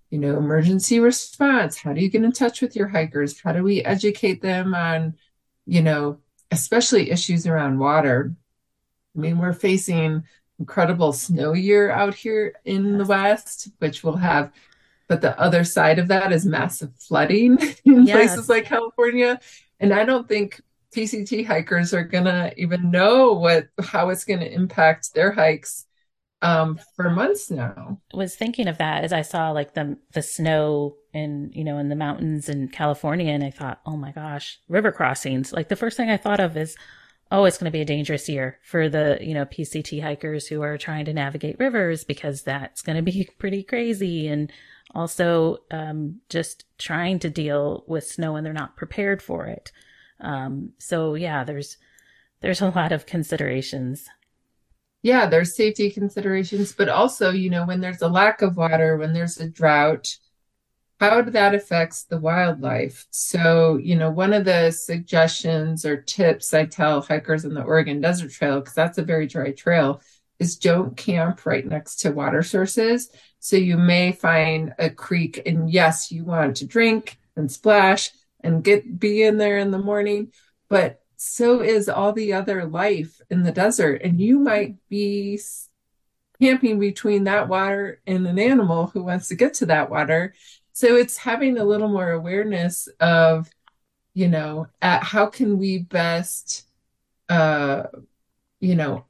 you 0.10 0.19
know, 0.19 0.38
emergency 0.38 0.99
response. 0.99 1.78
How 1.78 1.93
do 1.93 2.01
you 2.01 2.10
get 2.10 2.23
in 2.23 2.32
touch 2.32 2.62
with 2.62 2.75
your 2.75 2.88
hikers? 2.88 3.39
How 3.39 3.54
do 3.54 3.63
we 3.63 3.84
educate 3.84 4.41
them 4.41 4.73
on, 4.73 5.15
you 5.65 5.82
know, 5.82 6.17
especially 6.51 7.12
issues 7.12 7.47
around 7.47 7.80
water? 7.80 8.36
I 9.15 9.19
mean, 9.19 9.38
we're 9.38 9.54
facing 9.54 10.23
incredible 10.60 11.13
snow 11.13 11.54
year 11.54 11.91
out 11.91 12.15
here 12.15 12.54
in 12.65 12.98
the 12.98 13.06
West, 13.06 13.70
which 13.80 14.04
will 14.04 14.18
have 14.18 14.52
but 15.08 15.22
the 15.22 15.39
other 15.39 15.63
side 15.63 16.00
of 16.00 16.08
that 16.08 16.32
is 16.32 16.46
massive 16.46 16.91
flooding 16.98 17.58
in 17.86 18.08
yes. 18.08 18.15
places 18.15 18.50
like 18.50 18.65
California. 18.65 19.39
And 19.80 19.94
I 19.94 20.04
don't 20.04 20.28
think 20.28 20.62
PCT 20.96 21.46
hikers 21.46 21.94
are 21.94 22.04
gonna 22.04 22.54
even 22.58 22.89
know 22.89 23.34
what 23.34 23.68
how 23.84 24.10
it's 24.10 24.24
gonna 24.24 24.46
impact 24.46 25.13
their 25.13 25.32
hikes 25.32 25.86
um, 26.41 26.80
for 26.96 27.10
months 27.10 27.52
now. 27.52 28.00
I 28.13 28.18
was 28.18 28.36
thinking 28.36 28.68
of 28.68 28.78
that 28.78 29.04
as 29.04 29.12
I 29.12 29.22
saw 29.22 29.52
like 29.52 29.74
the 29.74 29.98
the 30.13 30.22
snow 30.22 30.96
in 31.13 31.52
you 31.54 31.63
know 31.63 31.78
in 31.78 31.89
the 31.89 31.96
mountains 31.96 32.50
in 32.50 32.70
California, 32.70 33.32
and 33.32 33.44
I 33.44 33.52
thought, 33.52 33.82
oh 33.86 33.98
my 33.98 34.12
gosh, 34.12 34.60
river 34.70 34.91
crossings. 34.91 35.52
Like 35.52 35.70
the 35.70 35.76
first 35.76 35.98
thing 35.98 36.10
I 36.10 36.18
thought 36.18 36.39
of 36.39 36.56
is, 36.56 36.78
oh, 37.36 37.43
it's 37.43 37.58
going 37.58 37.65
to 37.65 37.78
be 37.78 37.82
a 37.82 37.86
dangerous 37.86 38.30
year 38.30 38.60
for 38.63 38.88
the 38.88 39.17
you 39.19 39.34
know 39.34 39.45
PCT 39.45 40.02
hikers 40.02 40.48
who 40.48 40.62
are 40.62 40.78
trying 40.78 41.04
to 41.06 41.13
navigate 41.13 41.60
rivers 41.60 42.06
because 42.06 42.43
that's 42.43 42.82
going 42.82 42.95
to 42.95 43.02
be 43.02 43.30
pretty 43.38 43.62
crazy 43.62 44.28
and 44.28 44.52
also 44.93 45.58
um, 45.69 46.21
just 46.30 46.63
trying 46.78 47.19
to 47.19 47.30
deal 47.30 47.84
with 47.88 48.08
snow 48.08 48.38
and 48.38 48.45
they're 48.45 48.54
not 48.54 48.78
prepared 48.78 49.21
for 49.21 49.48
it. 49.48 49.74
Um, 50.21 50.71
so 50.78 51.15
yeah, 51.15 51.43
there's 51.43 51.78
there's 52.39 52.62
a 52.62 52.69
lot 52.69 52.93
of 52.93 53.06
considerations. 53.06 54.08
Yeah, 55.02 55.28
there's 55.28 55.56
safety 55.56 55.91
considerations, 55.91 56.71
but 56.71 56.89
also, 56.89 57.32
you 57.32 57.50
know, 57.50 57.65
when 57.65 57.82
there's 57.82 58.02
a 58.02 58.08
lack 58.08 58.41
of 58.41 58.56
water, 58.56 58.98
when 58.98 59.13
there's 59.13 59.38
a 59.38 59.50
drought, 59.50 60.15
how 60.99 61.21
that 61.21 61.53
affects 61.53 62.03
the 62.03 62.17
wildlife. 62.17 63.05
So, 63.10 63.77
you 63.77 63.95
know, 63.95 64.10
one 64.10 64.34
of 64.34 64.45
the 64.45 64.71
suggestions 64.71 65.86
or 65.86 65.97
tips 65.97 66.53
I 66.53 66.65
tell 66.65 67.01
hikers 67.01 67.45
in 67.45 67.53
the 67.53 67.63
Oregon 67.63 68.01
Desert 68.01 68.31
Trail, 68.31 68.60
because 68.60 68.75
that's 68.75 68.97
a 68.97 69.03
very 69.03 69.27
dry 69.27 69.51
trail, 69.51 70.01
is 70.39 70.58
don't 70.58 70.95
camp 70.95 71.45
right 71.45 71.65
next 71.65 71.97
to 71.97 72.12
water 72.12 72.43
sources 72.43 73.10
so 73.45 73.58
you 73.58 73.77
may 73.77 74.12
find 74.12 74.73
a 74.79 74.89
creek 74.89 75.43
and 75.45 75.69
yes, 75.69 76.12
you 76.12 76.23
want 76.25 76.55
to 76.58 76.65
drink 76.65 77.19
and 77.36 77.51
splash 77.51 78.10
and 78.41 78.63
get 78.63 78.99
be 78.99 79.21
in 79.21 79.38
there 79.38 79.60
in 79.60 79.69
the 79.69 79.77
morning, 79.77 80.31
but 80.67 81.03
so 81.17 81.62
is 81.62 81.88
all 81.88 82.12
the 82.12 82.34
other 82.34 82.65
life 82.65 83.21
in 83.29 83.43
the 83.43 83.51
desert 83.51 84.01
and 84.03 84.19
you 84.19 84.39
might 84.39 84.77
be 84.89 85.39
camping 86.41 86.79
between 86.79 87.25
that 87.25 87.47
water 87.47 88.01
and 88.08 88.25
an 88.25 88.39
animal 88.39 88.88
who 88.88 89.03
wants 89.03 89.27
to 89.27 89.36
get 89.36 89.53
to 89.53 89.67
that 89.67 89.91
water. 89.91 90.34
So 90.76 90.98
it's 90.98 91.16
having 91.16 91.58
a 91.58 91.64
little 91.64 91.88
more 91.88 92.12
awareness 92.12 92.90
of, 93.00 93.50
you 94.14 94.28
know, 94.28 94.68
at 94.82 95.04
how 95.04 95.28
can 95.28 95.58
we 95.58 95.78
best 95.80 96.64
uh 97.30 97.84
you 98.60 98.76
know 98.76 99.06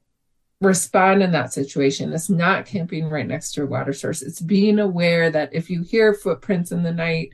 respond 0.61 1.23
in 1.23 1.31
that 1.31 1.53
situation. 1.53 2.13
It's 2.13 2.29
not 2.29 2.67
camping 2.67 3.09
right 3.09 3.25
next 3.25 3.53
to 3.53 3.63
a 3.63 3.65
water 3.65 3.93
source. 3.93 4.21
It's 4.21 4.39
being 4.39 4.77
aware 4.77 5.31
that 5.31 5.55
if 5.55 5.71
you 5.71 5.81
hear 5.81 6.13
footprints 6.13 6.71
in 6.71 6.83
the 6.83 6.93
night, 6.93 7.31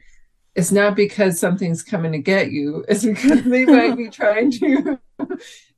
it's 0.56 0.72
not 0.72 0.96
because 0.96 1.38
something's 1.38 1.84
coming 1.84 2.14
to 2.14 2.20
get 2.20 2.52
you. 2.52 2.86
It's 2.88 3.04
because 3.04 3.44
they 3.44 3.66
might 3.66 3.98
be 3.98 4.10
trying 4.22 4.52
to 4.52 4.98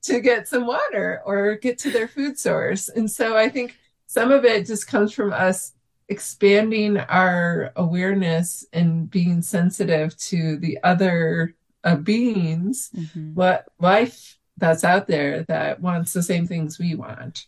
to 0.04 0.20
get 0.20 0.48
some 0.48 0.68
water 0.68 1.24
or 1.26 1.56
get 1.56 1.80
to 1.80 1.90
their 1.90 2.08
food 2.08 2.38
source. 2.38 2.88
And 2.88 3.10
so 3.10 3.36
I 3.36 3.50
think 3.50 3.76
some 4.06 4.32
of 4.32 4.46
it 4.46 4.68
just 4.68 4.86
comes 4.86 5.12
from 5.12 5.34
us 5.34 5.74
expanding 6.10 6.98
our 6.98 7.72
awareness 7.76 8.66
and 8.74 9.10
being 9.10 9.42
sensitive 9.42 10.16
to 10.18 10.58
the 10.58 10.80
other 10.84 11.56
uh, 11.84 11.96
beings, 11.96 12.90
mm-hmm. 12.96 13.34
what 13.34 13.66
life 13.80 14.38
that's 14.58 14.84
out 14.84 15.08
there 15.08 15.44
that 15.44 15.82
wants 15.82 16.14
the 16.14 16.24
same 16.24 16.48
things 16.48 16.80
we 16.80 16.96
want. 16.96 17.46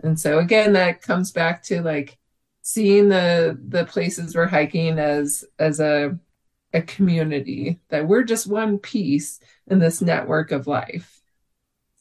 And 0.00 0.18
so 0.18 0.38
again, 0.38 0.74
that 0.74 1.02
comes 1.02 1.30
back 1.30 1.62
to 1.64 1.82
like 1.82 2.18
seeing 2.62 3.08
the 3.08 3.58
the 3.68 3.84
places 3.84 4.34
we're 4.34 4.46
hiking 4.46 4.98
as 4.98 5.44
as 5.58 5.80
a 5.80 6.18
a 6.72 6.82
community 6.82 7.80
that 7.88 8.06
we're 8.06 8.22
just 8.22 8.46
one 8.46 8.78
piece 8.78 9.40
in 9.66 9.78
this 9.78 10.00
network 10.00 10.52
of 10.52 10.66
life. 10.66 11.20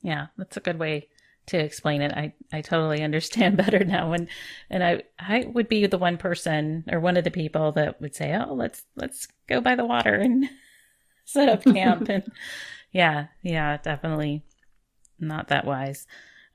Yeah, 0.01 0.27
that's 0.37 0.57
a 0.57 0.61
good 0.61 0.79
way 0.79 1.09
to 1.47 1.57
explain 1.57 2.01
it. 2.01 2.11
I, 2.11 2.33
I 2.51 2.61
totally 2.61 3.03
understand 3.03 3.57
better 3.63 3.83
now. 3.83 4.13
And 4.13 4.27
and 4.69 4.83
I 4.83 5.03
I 5.19 5.45
would 5.53 5.67
be 5.67 5.85
the 5.87 5.97
one 5.97 6.17
person 6.17 6.85
or 6.91 6.99
one 6.99 7.17
of 7.17 7.23
the 7.23 7.31
people 7.31 7.71
that 7.73 8.01
would 8.01 8.15
say, 8.15 8.35
Oh, 8.35 8.53
let's 8.53 8.83
let's 8.95 9.27
go 9.47 9.61
by 9.61 9.75
the 9.75 9.85
water 9.85 10.15
and 10.15 10.49
set 11.25 11.49
up 11.49 11.63
camp 11.63 12.09
and 12.09 12.23
yeah, 12.91 13.27
yeah, 13.41 13.77
definitely 13.77 14.43
not 15.19 15.49
that 15.49 15.65
wise. 15.65 16.07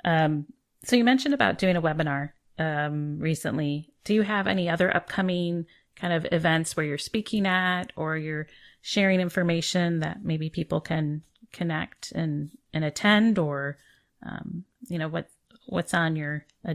Um, 0.05 0.47
so 0.85 0.97
you 0.97 1.05
mentioned 1.05 1.35
about 1.35 1.59
doing 1.59 1.77
a 1.77 1.83
webinar 1.83 2.31
um, 2.59 3.19
recently. 3.19 3.93
Do 4.05 4.15
you 4.15 4.23
have 4.23 4.47
any 4.47 4.69
other 4.69 4.95
upcoming 4.95 5.67
kind 5.97 6.13
of 6.13 6.27
events 6.31 6.77
where 6.77 6.87
you're 6.87 6.99
speaking 6.99 7.47
at 7.47 7.93
or 7.97 8.17
you're 8.17 8.47
sharing 8.83 9.21
information 9.21 10.01
that 10.01 10.23
maybe 10.23 10.51
people 10.51 10.81
can 10.81 11.23
connect 11.53 12.13
and 12.13 12.51
and 12.73 12.85
attend 12.85 13.39
or 13.39 13.79
um, 14.23 14.65
you 14.89 14.99
know 14.99 15.09
what 15.09 15.29
what's 15.67 15.95
on 15.95 16.17
your 16.17 16.45
uh, 16.67 16.75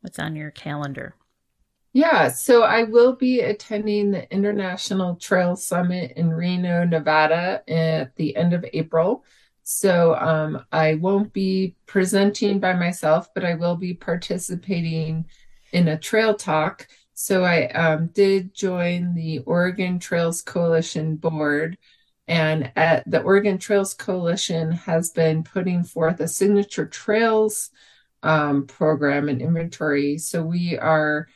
what's 0.00 0.18
on 0.18 0.36
your 0.36 0.50
calendar? 0.50 1.14
Yeah, 1.92 2.28
so 2.28 2.62
I 2.62 2.84
will 2.84 3.16
be 3.16 3.40
attending 3.40 4.10
the 4.10 4.30
International 4.32 5.16
Trail 5.16 5.56
Summit 5.56 6.12
in 6.16 6.30
Reno, 6.30 6.84
Nevada 6.84 7.62
at 7.68 8.14
the 8.16 8.36
end 8.36 8.52
of 8.52 8.64
April. 8.72 9.24
So 9.64 10.14
um, 10.14 10.64
I 10.70 10.94
won't 10.94 11.32
be 11.32 11.76
presenting 11.86 12.60
by 12.60 12.74
myself, 12.74 13.28
but 13.34 13.44
I 13.44 13.54
will 13.54 13.76
be 13.76 13.94
participating 13.94 15.26
in 15.72 15.88
a 15.88 15.98
trail 15.98 16.34
talk. 16.34 16.88
So 17.14 17.44
I 17.44 17.66
um, 17.68 18.06
did 18.08 18.54
join 18.54 19.14
the 19.14 19.40
Oregon 19.40 19.98
Trails 19.98 20.40
Coalition 20.40 21.16
board, 21.16 21.76
and 22.28 22.70
at 22.76 23.10
the 23.10 23.22
Oregon 23.22 23.58
Trails 23.58 23.94
Coalition 23.94 24.70
has 24.70 25.10
been 25.10 25.42
putting 25.42 25.82
forth 25.82 26.20
a 26.20 26.28
signature 26.28 26.86
trails 26.86 27.70
um, 28.22 28.66
program 28.66 29.28
and 29.28 29.40
inventory. 29.40 30.18
So 30.18 30.42
we 30.42 30.78
are 30.78 31.28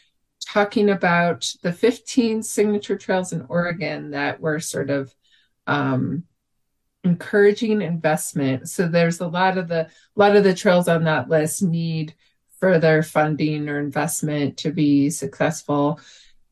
talking 0.46 0.90
about 0.90 1.50
the 1.62 1.72
15 1.72 2.42
signature 2.42 2.98
trails 2.98 3.33
in 3.33 3.46
Oregon 3.48 4.11
that 4.11 4.40
were 4.40 4.61
sort 4.61 4.90
of 4.90 5.14
um, 5.66 6.24
encouraging 7.05 7.81
investment. 7.81 8.68
So 8.68 8.87
there's 8.87 9.20
a 9.20 9.28
lot 9.28 9.57
of 9.57 9.68
the 9.68 9.87
a 9.87 9.88
lot 10.16 10.37
of 10.37 10.44
the 10.44 10.55
trails 10.55 10.88
on 10.88 11.05
that 11.05 11.28
list 11.28 11.62
need 11.62 12.14
further 12.61 13.02
funding 13.02 13.68
or 13.68 13.81
investment 13.81 14.59
to 14.59 14.70
be 14.70 15.11
successful. 15.11 16.00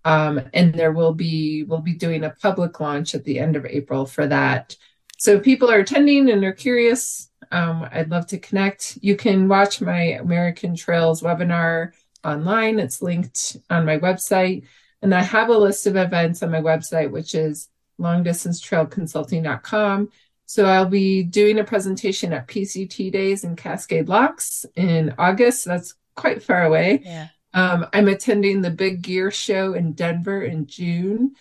Um, 0.05 0.41
and 0.55 0.75
there 0.75 0.93
will 0.93 1.13
be 1.13 1.65
we'll 1.65 1.81
be 1.81 1.95
doing 1.95 2.25
a 2.25 2.31
public 2.31 2.81
launch 2.81 3.15
at 3.15 3.25
the 3.25 3.39
end 3.39 3.57
of 3.57 3.67
April 3.67 4.07
for 4.07 4.27
that. 4.27 4.77
So 5.19 5.37
if 5.37 5.43
people 5.43 5.71
are 5.71 5.81
attending 5.81 6.31
and 6.31 6.43
are 6.45 6.53
curious, 6.53 7.31
um, 7.53 7.89
I'd 7.93 8.11
love 8.11 8.27
to 8.29 8.39
connect. 8.39 8.99
You 9.03 9.17
can 9.17 9.49
watch 9.49 9.81
my 9.81 10.01
American 10.01 10.75
Trails 10.75 11.23
webinar 11.23 11.93
online. 12.25 12.79
It's 12.79 13.03
linked 13.03 13.57
on 13.69 13.85
my 13.85 13.99
website. 13.99 14.65
And 15.03 15.15
I 15.15 15.23
have 15.23 15.49
a 15.49 15.59
list 15.59 15.87
of 15.87 15.97
events 15.97 16.43
on 16.43 16.51
my 16.51 16.61
website, 16.61 17.11
which 17.11 17.35
is 17.35 17.69
longdistancetrailconsulting.com. 17.99 20.11
So 20.47 20.67
I'll 20.67 20.87
be 20.87 21.23
doing 21.23 21.59
a 21.59 21.65
presentation 21.65 22.33
at 22.33 22.49
PCT 22.49 23.13
Days 23.13 23.45
in 23.45 23.57
Cascade 23.57 24.09
Locks 24.09 24.67
in 24.75 25.15
August. 25.17 25.65
That's 25.65 25.95
quite 26.17 26.43
far 26.43 26.65
away. 26.65 27.03
Yeah. 27.05 27.29
Um, 27.53 27.87
I'm 27.93 28.09
attending 28.09 28.63
the 28.63 28.71
Big 28.71 29.03
Gear 29.03 29.31
Show 29.31 29.75
in 29.75 29.93
Denver 29.93 30.43
in 30.43 30.67
June. 30.67 31.35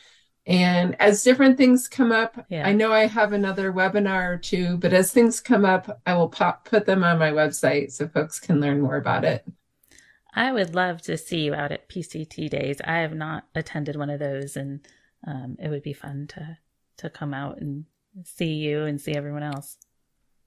And 0.45 0.99
as 0.99 1.23
different 1.23 1.57
things 1.57 1.87
come 1.87 2.11
up, 2.11 2.45
Yeah. 2.49 2.67
I 2.67 2.73
know 2.73 2.91
I 2.91 3.05
have 3.05 3.33
another 3.33 3.71
webinar 3.71 4.33
or 4.33 4.37
two, 4.37 4.77
but 4.77 4.93
as 4.93 5.11
things 5.11 5.39
come 5.39 5.63
up, 5.63 6.01
I 6.07 6.15
will 6.15 6.29
pop 6.29 6.65
put 6.65 6.85
them 6.87 7.03
on 7.03 7.19
my 7.19 7.31
website 7.31 7.91
so 7.91 8.07
folks 8.07 8.39
can 8.39 8.59
learn 8.59 8.81
more 8.81 8.97
about 8.97 9.23
it. 9.25 9.45
I 10.33 10.51
would 10.51 10.73
love 10.73 11.01
to 11.03 11.17
see 11.17 11.41
you 11.41 11.53
out 11.53 11.71
at 11.71 11.89
PCT 11.89 12.49
days. 12.49 12.81
I 12.83 12.97
have 12.99 13.13
not 13.13 13.45
attended 13.53 13.95
one 13.95 14.09
of 14.09 14.19
those, 14.19 14.55
and 14.57 14.87
um, 15.27 15.57
it 15.59 15.69
would 15.69 15.83
be 15.83 15.93
fun 15.93 16.27
to 16.29 16.57
to 16.97 17.09
come 17.09 17.33
out 17.33 17.59
and 17.59 17.85
see 18.23 18.53
you 18.53 18.83
and 18.83 18.99
see 18.99 19.13
everyone 19.13 19.43
else. 19.43 19.77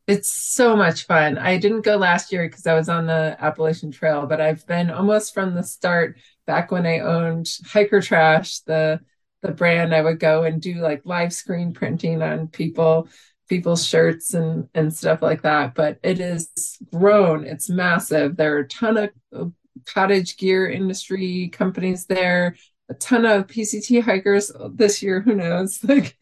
It's 0.07 0.33
so 0.33 0.75
much 0.77 1.05
fun. 1.07 1.39
I 1.39 1.59
didn't 1.59 1.83
go 1.83 1.97
last 1.97 2.33
year 2.33 2.49
because 2.49 2.67
I 2.67 2.75
was 2.75 2.89
on 2.89 3.07
the 3.07 3.37
Appalachian 3.39 3.93
Trail, 3.93 4.27
but 4.27 4.41
I've 4.41 4.67
been 4.67 4.91
almost 4.91 5.33
from 5.33 5.55
the 5.55 5.63
start 5.63 6.19
back 6.47 6.73
when 6.73 6.87
I 6.87 6.99
owned 7.01 7.49
Hiker 7.67 8.01
Trash, 8.01 8.61
the 8.61 9.01
the 9.43 9.53
brand. 9.53 9.95
I 9.95 10.03
would 10.03 10.19
go 10.21 10.43
and 10.45 10.61
do 10.61 10.75
like 10.75 11.03
live 11.05 11.33
screen 11.33 11.73
printing 11.73 12.21
on 12.23 12.49
people 12.49 13.09
people's 13.49 13.87
shirts 13.87 14.35
and 14.35 14.69
and 14.75 14.93
stuff 14.95 15.23
like 15.23 15.43
that. 15.43 15.75
But 15.75 15.99
it 16.03 16.19
is 16.21 16.79
grown. 16.93 17.45
It's 17.45 17.69
massive. 17.71 18.37
There 18.37 18.57
are 18.57 18.61
a 18.61 18.69
ton 18.69 18.97
of 18.97 19.11
of 19.33 19.53
cottage 19.87 20.37
gear 20.37 20.69
industry 20.69 21.49
companies 21.49 22.07
there. 22.07 22.57
A 22.89 22.95
ton 22.95 23.25
of 23.25 23.47
PCT 23.47 24.01
hikers 24.01 24.51
this 24.73 25.03
year. 25.03 25.21
Who 25.21 25.35
knows? 25.37 25.83
Like 25.89 26.17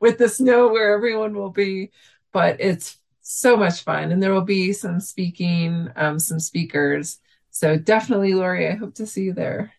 with 0.00 0.18
the 0.18 0.28
snow, 0.28 0.68
where 0.68 0.94
everyone 0.94 1.34
will 1.34 1.50
be. 1.50 1.90
But 2.32 2.60
it's 2.60 2.98
so 3.26 3.56
much 3.56 3.82
fun. 3.82 4.12
And 4.12 4.22
there 4.22 4.32
will 4.32 4.42
be 4.42 4.72
some 4.72 5.00
speaking, 5.00 5.88
um, 5.96 6.18
some 6.18 6.38
speakers. 6.38 7.18
So 7.50 7.76
definitely, 7.76 8.34
Lori, 8.34 8.68
I 8.68 8.74
hope 8.74 8.94
to 8.96 9.06
see 9.06 9.24
you 9.24 9.32
there. 9.32 9.72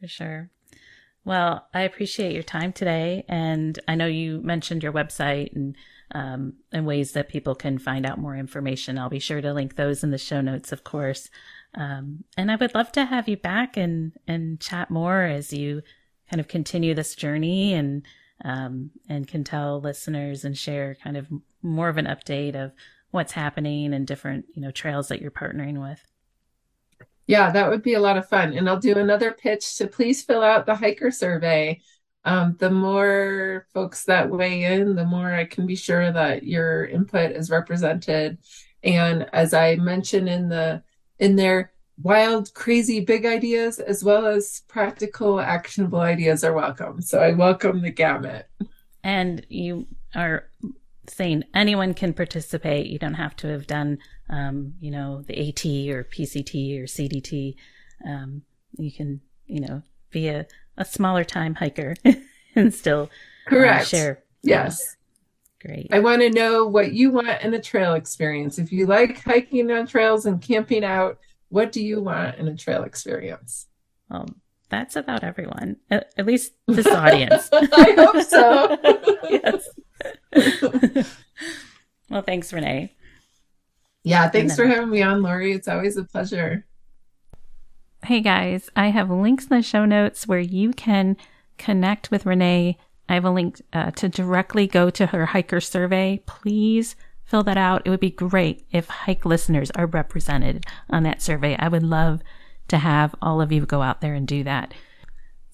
For 0.00 0.06
sure. 0.06 0.50
Well, 1.24 1.66
I 1.72 1.80
appreciate 1.80 2.34
your 2.34 2.42
time 2.42 2.74
today, 2.74 3.24
and 3.28 3.78
I 3.88 3.94
know 3.94 4.06
you 4.06 4.42
mentioned 4.42 4.82
your 4.82 4.92
website 4.92 5.56
and 5.56 5.74
um, 6.12 6.52
and 6.70 6.86
ways 6.86 7.12
that 7.12 7.30
people 7.30 7.54
can 7.54 7.78
find 7.78 8.04
out 8.04 8.18
more 8.18 8.36
information. 8.36 8.98
I'll 8.98 9.08
be 9.08 9.18
sure 9.18 9.40
to 9.40 9.54
link 9.54 9.74
those 9.74 10.04
in 10.04 10.10
the 10.10 10.18
show 10.18 10.42
notes, 10.42 10.70
of 10.70 10.84
course. 10.84 11.30
Um, 11.74 12.24
and 12.36 12.52
I 12.52 12.56
would 12.56 12.74
love 12.74 12.92
to 12.92 13.06
have 13.06 13.26
you 13.26 13.38
back 13.38 13.78
and 13.78 14.12
and 14.28 14.60
chat 14.60 14.90
more 14.90 15.22
as 15.22 15.52
you 15.52 15.80
kind 16.30 16.40
of 16.40 16.48
continue 16.48 16.94
this 16.94 17.14
journey 17.14 17.72
and 17.72 18.06
um, 18.44 18.90
and 19.08 19.28
can 19.28 19.44
tell 19.44 19.80
listeners 19.80 20.44
and 20.44 20.56
share 20.56 20.96
kind 21.02 21.16
of 21.16 21.28
more 21.62 21.88
of 21.88 21.98
an 21.98 22.06
update 22.06 22.54
of 22.54 22.72
what's 23.10 23.32
happening 23.32 23.94
and 23.94 24.06
different 24.06 24.46
you 24.54 24.62
know 24.62 24.70
trails 24.70 25.08
that 25.08 25.20
you're 25.20 25.30
partnering 25.30 25.80
with. 25.80 26.02
Yeah, 27.26 27.50
that 27.52 27.70
would 27.70 27.82
be 27.82 27.94
a 27.94 28.00
lot 28.00 28.18
of 28.18 28.28
fun. 28.28 28.52
And 28.52 28.68
I'll 28.68 28.78
do 28.78 28.98
another 28.98 29.32
pitch 29.32 29.76
to 29.78 29.86
please 29.86 30.22
fill 30.22 30.42
out 30.42 30.66
the 30.66 30.74
hiker 30.74 31.10
survey. 31.10 31.80
Um, 32.26 32.56
the 32.58 32.70
more 32.70 33.66
folks 33.72 34.04
that 34.04 34.30
weigh 34.30 34.64
in, 34.64 34.94
the 34.94 35.04
more 35.04 35.32
I 35.32 35.44
can 35.44 35.66
be 35.66 35.76
sure 35.76 36.10
that 36.10 36.44
your 36.44 36.84
input 36.86 37.32
is 37.32 37.50
represented. 37.50 38.38
And 38.82 39.28
as 39.32 39.54
I 39.54 39.76
mentioned 39.76 40.28
in 40.28 40.48
the 40.48 40.82
in 41.18 41.36
there, 41.36 41.72
wild, 42.02 42.52
crazy, 42.54 43.00
big 43.00 43.24
ideas 43.24 43.78
as 43.78 44.02
well 44.02 44.26
as 44.26 44.62
practical, 44.68 45.40
actionable 45.40 46.00
ideas 46.00 46.44
are 46.44 46.52
welcome. 46.52 47.00
So 47.00 47.20
I 47.20 47.32
welcome 47.32 47.82
the 47.82 47.90
gamut. 47.90 48.48
And 49.02 49.44
you 49.48 49.86
are 50.14 50.48
saying 51.08 51.44
anyone 51.54 51.94
can 51.94 52.12
participate. 52.12 52.86
You 52.86 52.98
don't 52.98 53.14
have 53.14 53.36
to 53.36 53.48
have 53.48 53.66
done, 53.66 53.98
um, 54.30 54.74
you 54.80 54.90
know, 54.90 55.22
the 55.22 55.48
AT 55.48 55.64
or 55.94 56.04
PCT 56.04 56.80
or 56.80 56.84
CDT. 56.84 57.54
Um, 58.06 58.42
you 58.76 58.90
can, 58.90 59.20
you 59.46 59.60
know, 59.60 59.82
be 60.10 60.28
a, 60.28 60.46
a 60.76 60.84
smaller 60.84 61.24
time 61.24 61.54
hiker 61.54 61.94
and 62.54 62.74
still 62.74 63.10
uh, 63.46 63.50
Correct. 63.50 63.88
share. 63.88 64.22
Yes. 64.42 64.96
Great. 65.60 65.88
I 65.92 66.00
want 66.00 66.20
to 66.20 66.30
know 66.30 66.66
what 66.66 66.92
you 66.92 67.10
want 67.10 67.42
in 67.42 67.54
a 67.54 67.60
trail 67.60 67.94
experience. 67.94 68.58
If 68.58 68.70
you 68.70 68.86
like 68.86 69.22
hiking 69.22 69.70
on 69.70 69.86
trails 69.86 70.26
and 70.26 70.40
camping 70.40 70.84
out, 70.84 71.18
what 71.54 71.70
do 71.70 71.80
you 71.82 72.00
want 72.00 72.36
in 72.36 72.48
a 72.48 72.56
trail 72.56 72.82
experience? 72.82 73.68
Well, 74.10 74.28
that's 74.70 74.96
about 74.96 75.22
everyone, 75.22 75.76
at, 75.88 76.12
at 76.16 76.26
least 76.26 76.52
this 76.66 76.88
audience. 76.88 77.48
I 77.52 77.94
hope 77.96 78.22
so. 78.24 78.76
yes. 80.90 81.12
well, 82.10 82.22
thanks, 82.22 82.52
Renee. 82.52 82.92
Yeah, 84.02 84.28
thanks 84.30 84.56
for 84.56 84.66
having 84.66 84.90
me 84.90 85.00
on, 85.02 85.22
Lori. 85.22 85.52
It's 85.52 85.68
always 85.68 85.96
a 85.96 86.02
pleasure. 86.02 86.66
Hey 88.02 88.20
guys, 88.20 88.68
I 88.74 88.88
have 88.88 89.08
links 89.08 89.44
in 89.44 89.56
the 89.56 89.62
show 89.62 89.84
notes 89.84 90.26
where 90.26 90.40
you 90.40 90.72
can 90.72 91.16
connect 91.56 92.10
with 92.10 92.26
Renee. 92.26 92.78
I 93.08 93.14
have 93.14 93.24
a 93.24 93.30
link 93.30 93.62
uh, 93.72 93.92
to 93.92 94.08
directly 94.08 94.66
go 94.66 94.90
to 94.90 95.06
her 95.06 95.26
hiker 95.26 95.60
survey. 95.60 96.20
Please 96.26 96.96
fill 97.24 97.42
that 97.44 97.56
out. 97.56 97.82
It 97.84 97.90
would 97.90 98.00
be 98.00 98.10
great 98.10 98.66
if 98.70 98.88
hike 98.88 99.24
listeners 99.24 99.70
are 99.72 99.86
represented 99.86 100.66
on 100.90 101.02
that 101.04 101.22
survey. 101.22 101.56
I 101.58 101.68
would 101.68 101.82
love 101.82 102.20
to 102.68 102.78
have 102.78 103.14
all 103.20 103.40
of 103.40 103.52
you 103.52 103.66
go 103.66 103.82
out 103.82 104.00
there 104.00 104.14
and 104.14 104.26
do 104.26 104.44
that. 104.44 104.74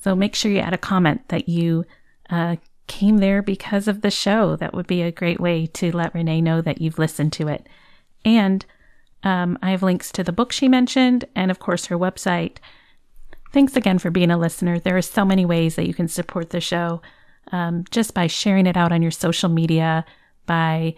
So 0.03 0.15
make 0.15 0.35
sure 0.35 0.51
you 0.51 0.59
add 0.59 0.75
a 0.75 0.79
comment 0.79 1.29
that 1.29 1.49
you 1.49 1.85
uh, 2.31 2.57
came 2.87 3.19
there 3.19 3.43
because 3.43 3.87
of 3.87 4.01
the 4.01 4.11
show. 4.11 4.57
That 4.57 4.75
would 4.75 4.87
be 4.87 5.03
a 5.03 5.13
great 5.13 5.41
way 5.41 5.67
to 5.67 5.95
let 5.95 6.15
Renee 6.15 6.41
know 6.41 6.61
that 6.61 6.81
you've 6.81 6.99
listened 6.99 7.33
to 7.35 7.49
it. 7.49 7.69
And 8.25 8.65
um, 9.23 9.59
I 9.63 9.71
have 9.71 9.83
links 9.83 10.11
to 10.13 10.25
the 10.25 10.33
book 10.33 10.53
she 10.53 10.69
mentioned 10.69 11.25
and, 11.35 11.51
of 11.51 11.59
course, 11.59 11.87
her 11.87 11.99
website. 11.99 12.57
Thanks 13.53 13.77
again 13.77 13.99
for 13.99 14.11
being 14.11 14.31
a 14.31 14.39
listener. 14.39 14.79
There 14.79 14.97
are 14.97 15.03
so 15.03 15.25
many 15.25 15.45
ways 15.45 15.75
that 15.77 15.87
you 15.87 15.95
can 15.95 16.09
support 16.09 16.51
the 16.51 16.61
show 16.61 17.03
um, 17.53 17.85
just 17.91 18.15
by 18.15 18.27
sharing 18.27 18.67
it 18.67 18.77
out 18.77 18.93
on 18.93 19.03
your 19.03 19.11
social 19.11 19.49
media, 19.49 20.05
by 20.47 20.95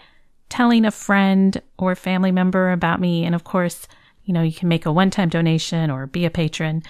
telling 0.52 0.84
a 0.84 0.90
friend 0.90 1.62
or 1.78 1.94
family 1.94 2.30
member 2.30 2.72
about 2.72 3.00
me. 3.00 3.24
And 3.24 3.34
of 3.34 3.42
course, 3.42 3.88
you 4.24 4.34
know, 4.34 4.42
you 4.42 4.52
can 4.52 4.68
make 4.68 4.84
a 4.84 4.92
one 4.92 5.08
time 5.08 5.30
donation 5.30 5.90
or 5.90 6.06
be 6.06 6.26
a 6.26 6.30
patron. 6.30 6.82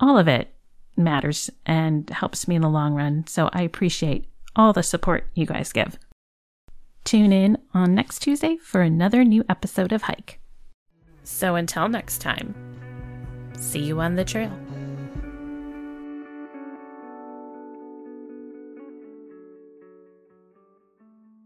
All 0.00 0.16
of 0.16 0.26
it 0.26 0.54
matters 0.96 1.50
and 1.66 2.08
helps 2.08 2.48
me 2.48 2.54
in 2.56 2.62
the 2.62 2.70
long 2.70 2.94
run. 2.94 3.26
So 3.26 3.50
I 3.52 3.60
appreciate 3.60 4.26
all 4.56 4.72
the 4.72 4.82
support 4.82 5.28
you 5.34 5.44
guys 5.44 5.70
give. 5.70 5.98
Tune 7.04 7.30
in 7.30 7.58
on 7.74 7.94
next 7.94 8.20
Tuesday 8.20 8.56
for 8.56 8.80
another 8.80 9.22
new 9.22 9.44
episode 9.50 9.92
of 9.92 10.02
Hike. 10.02 10.40
So 11.24 11.56
until 11.56 11.88
next 11.88 12.22
time, 12.22 12.54
see 13.58 13.80
you 13.80 14.00
on 14.00 14.14
the 14.14 14.24
trail. 14.24 14.63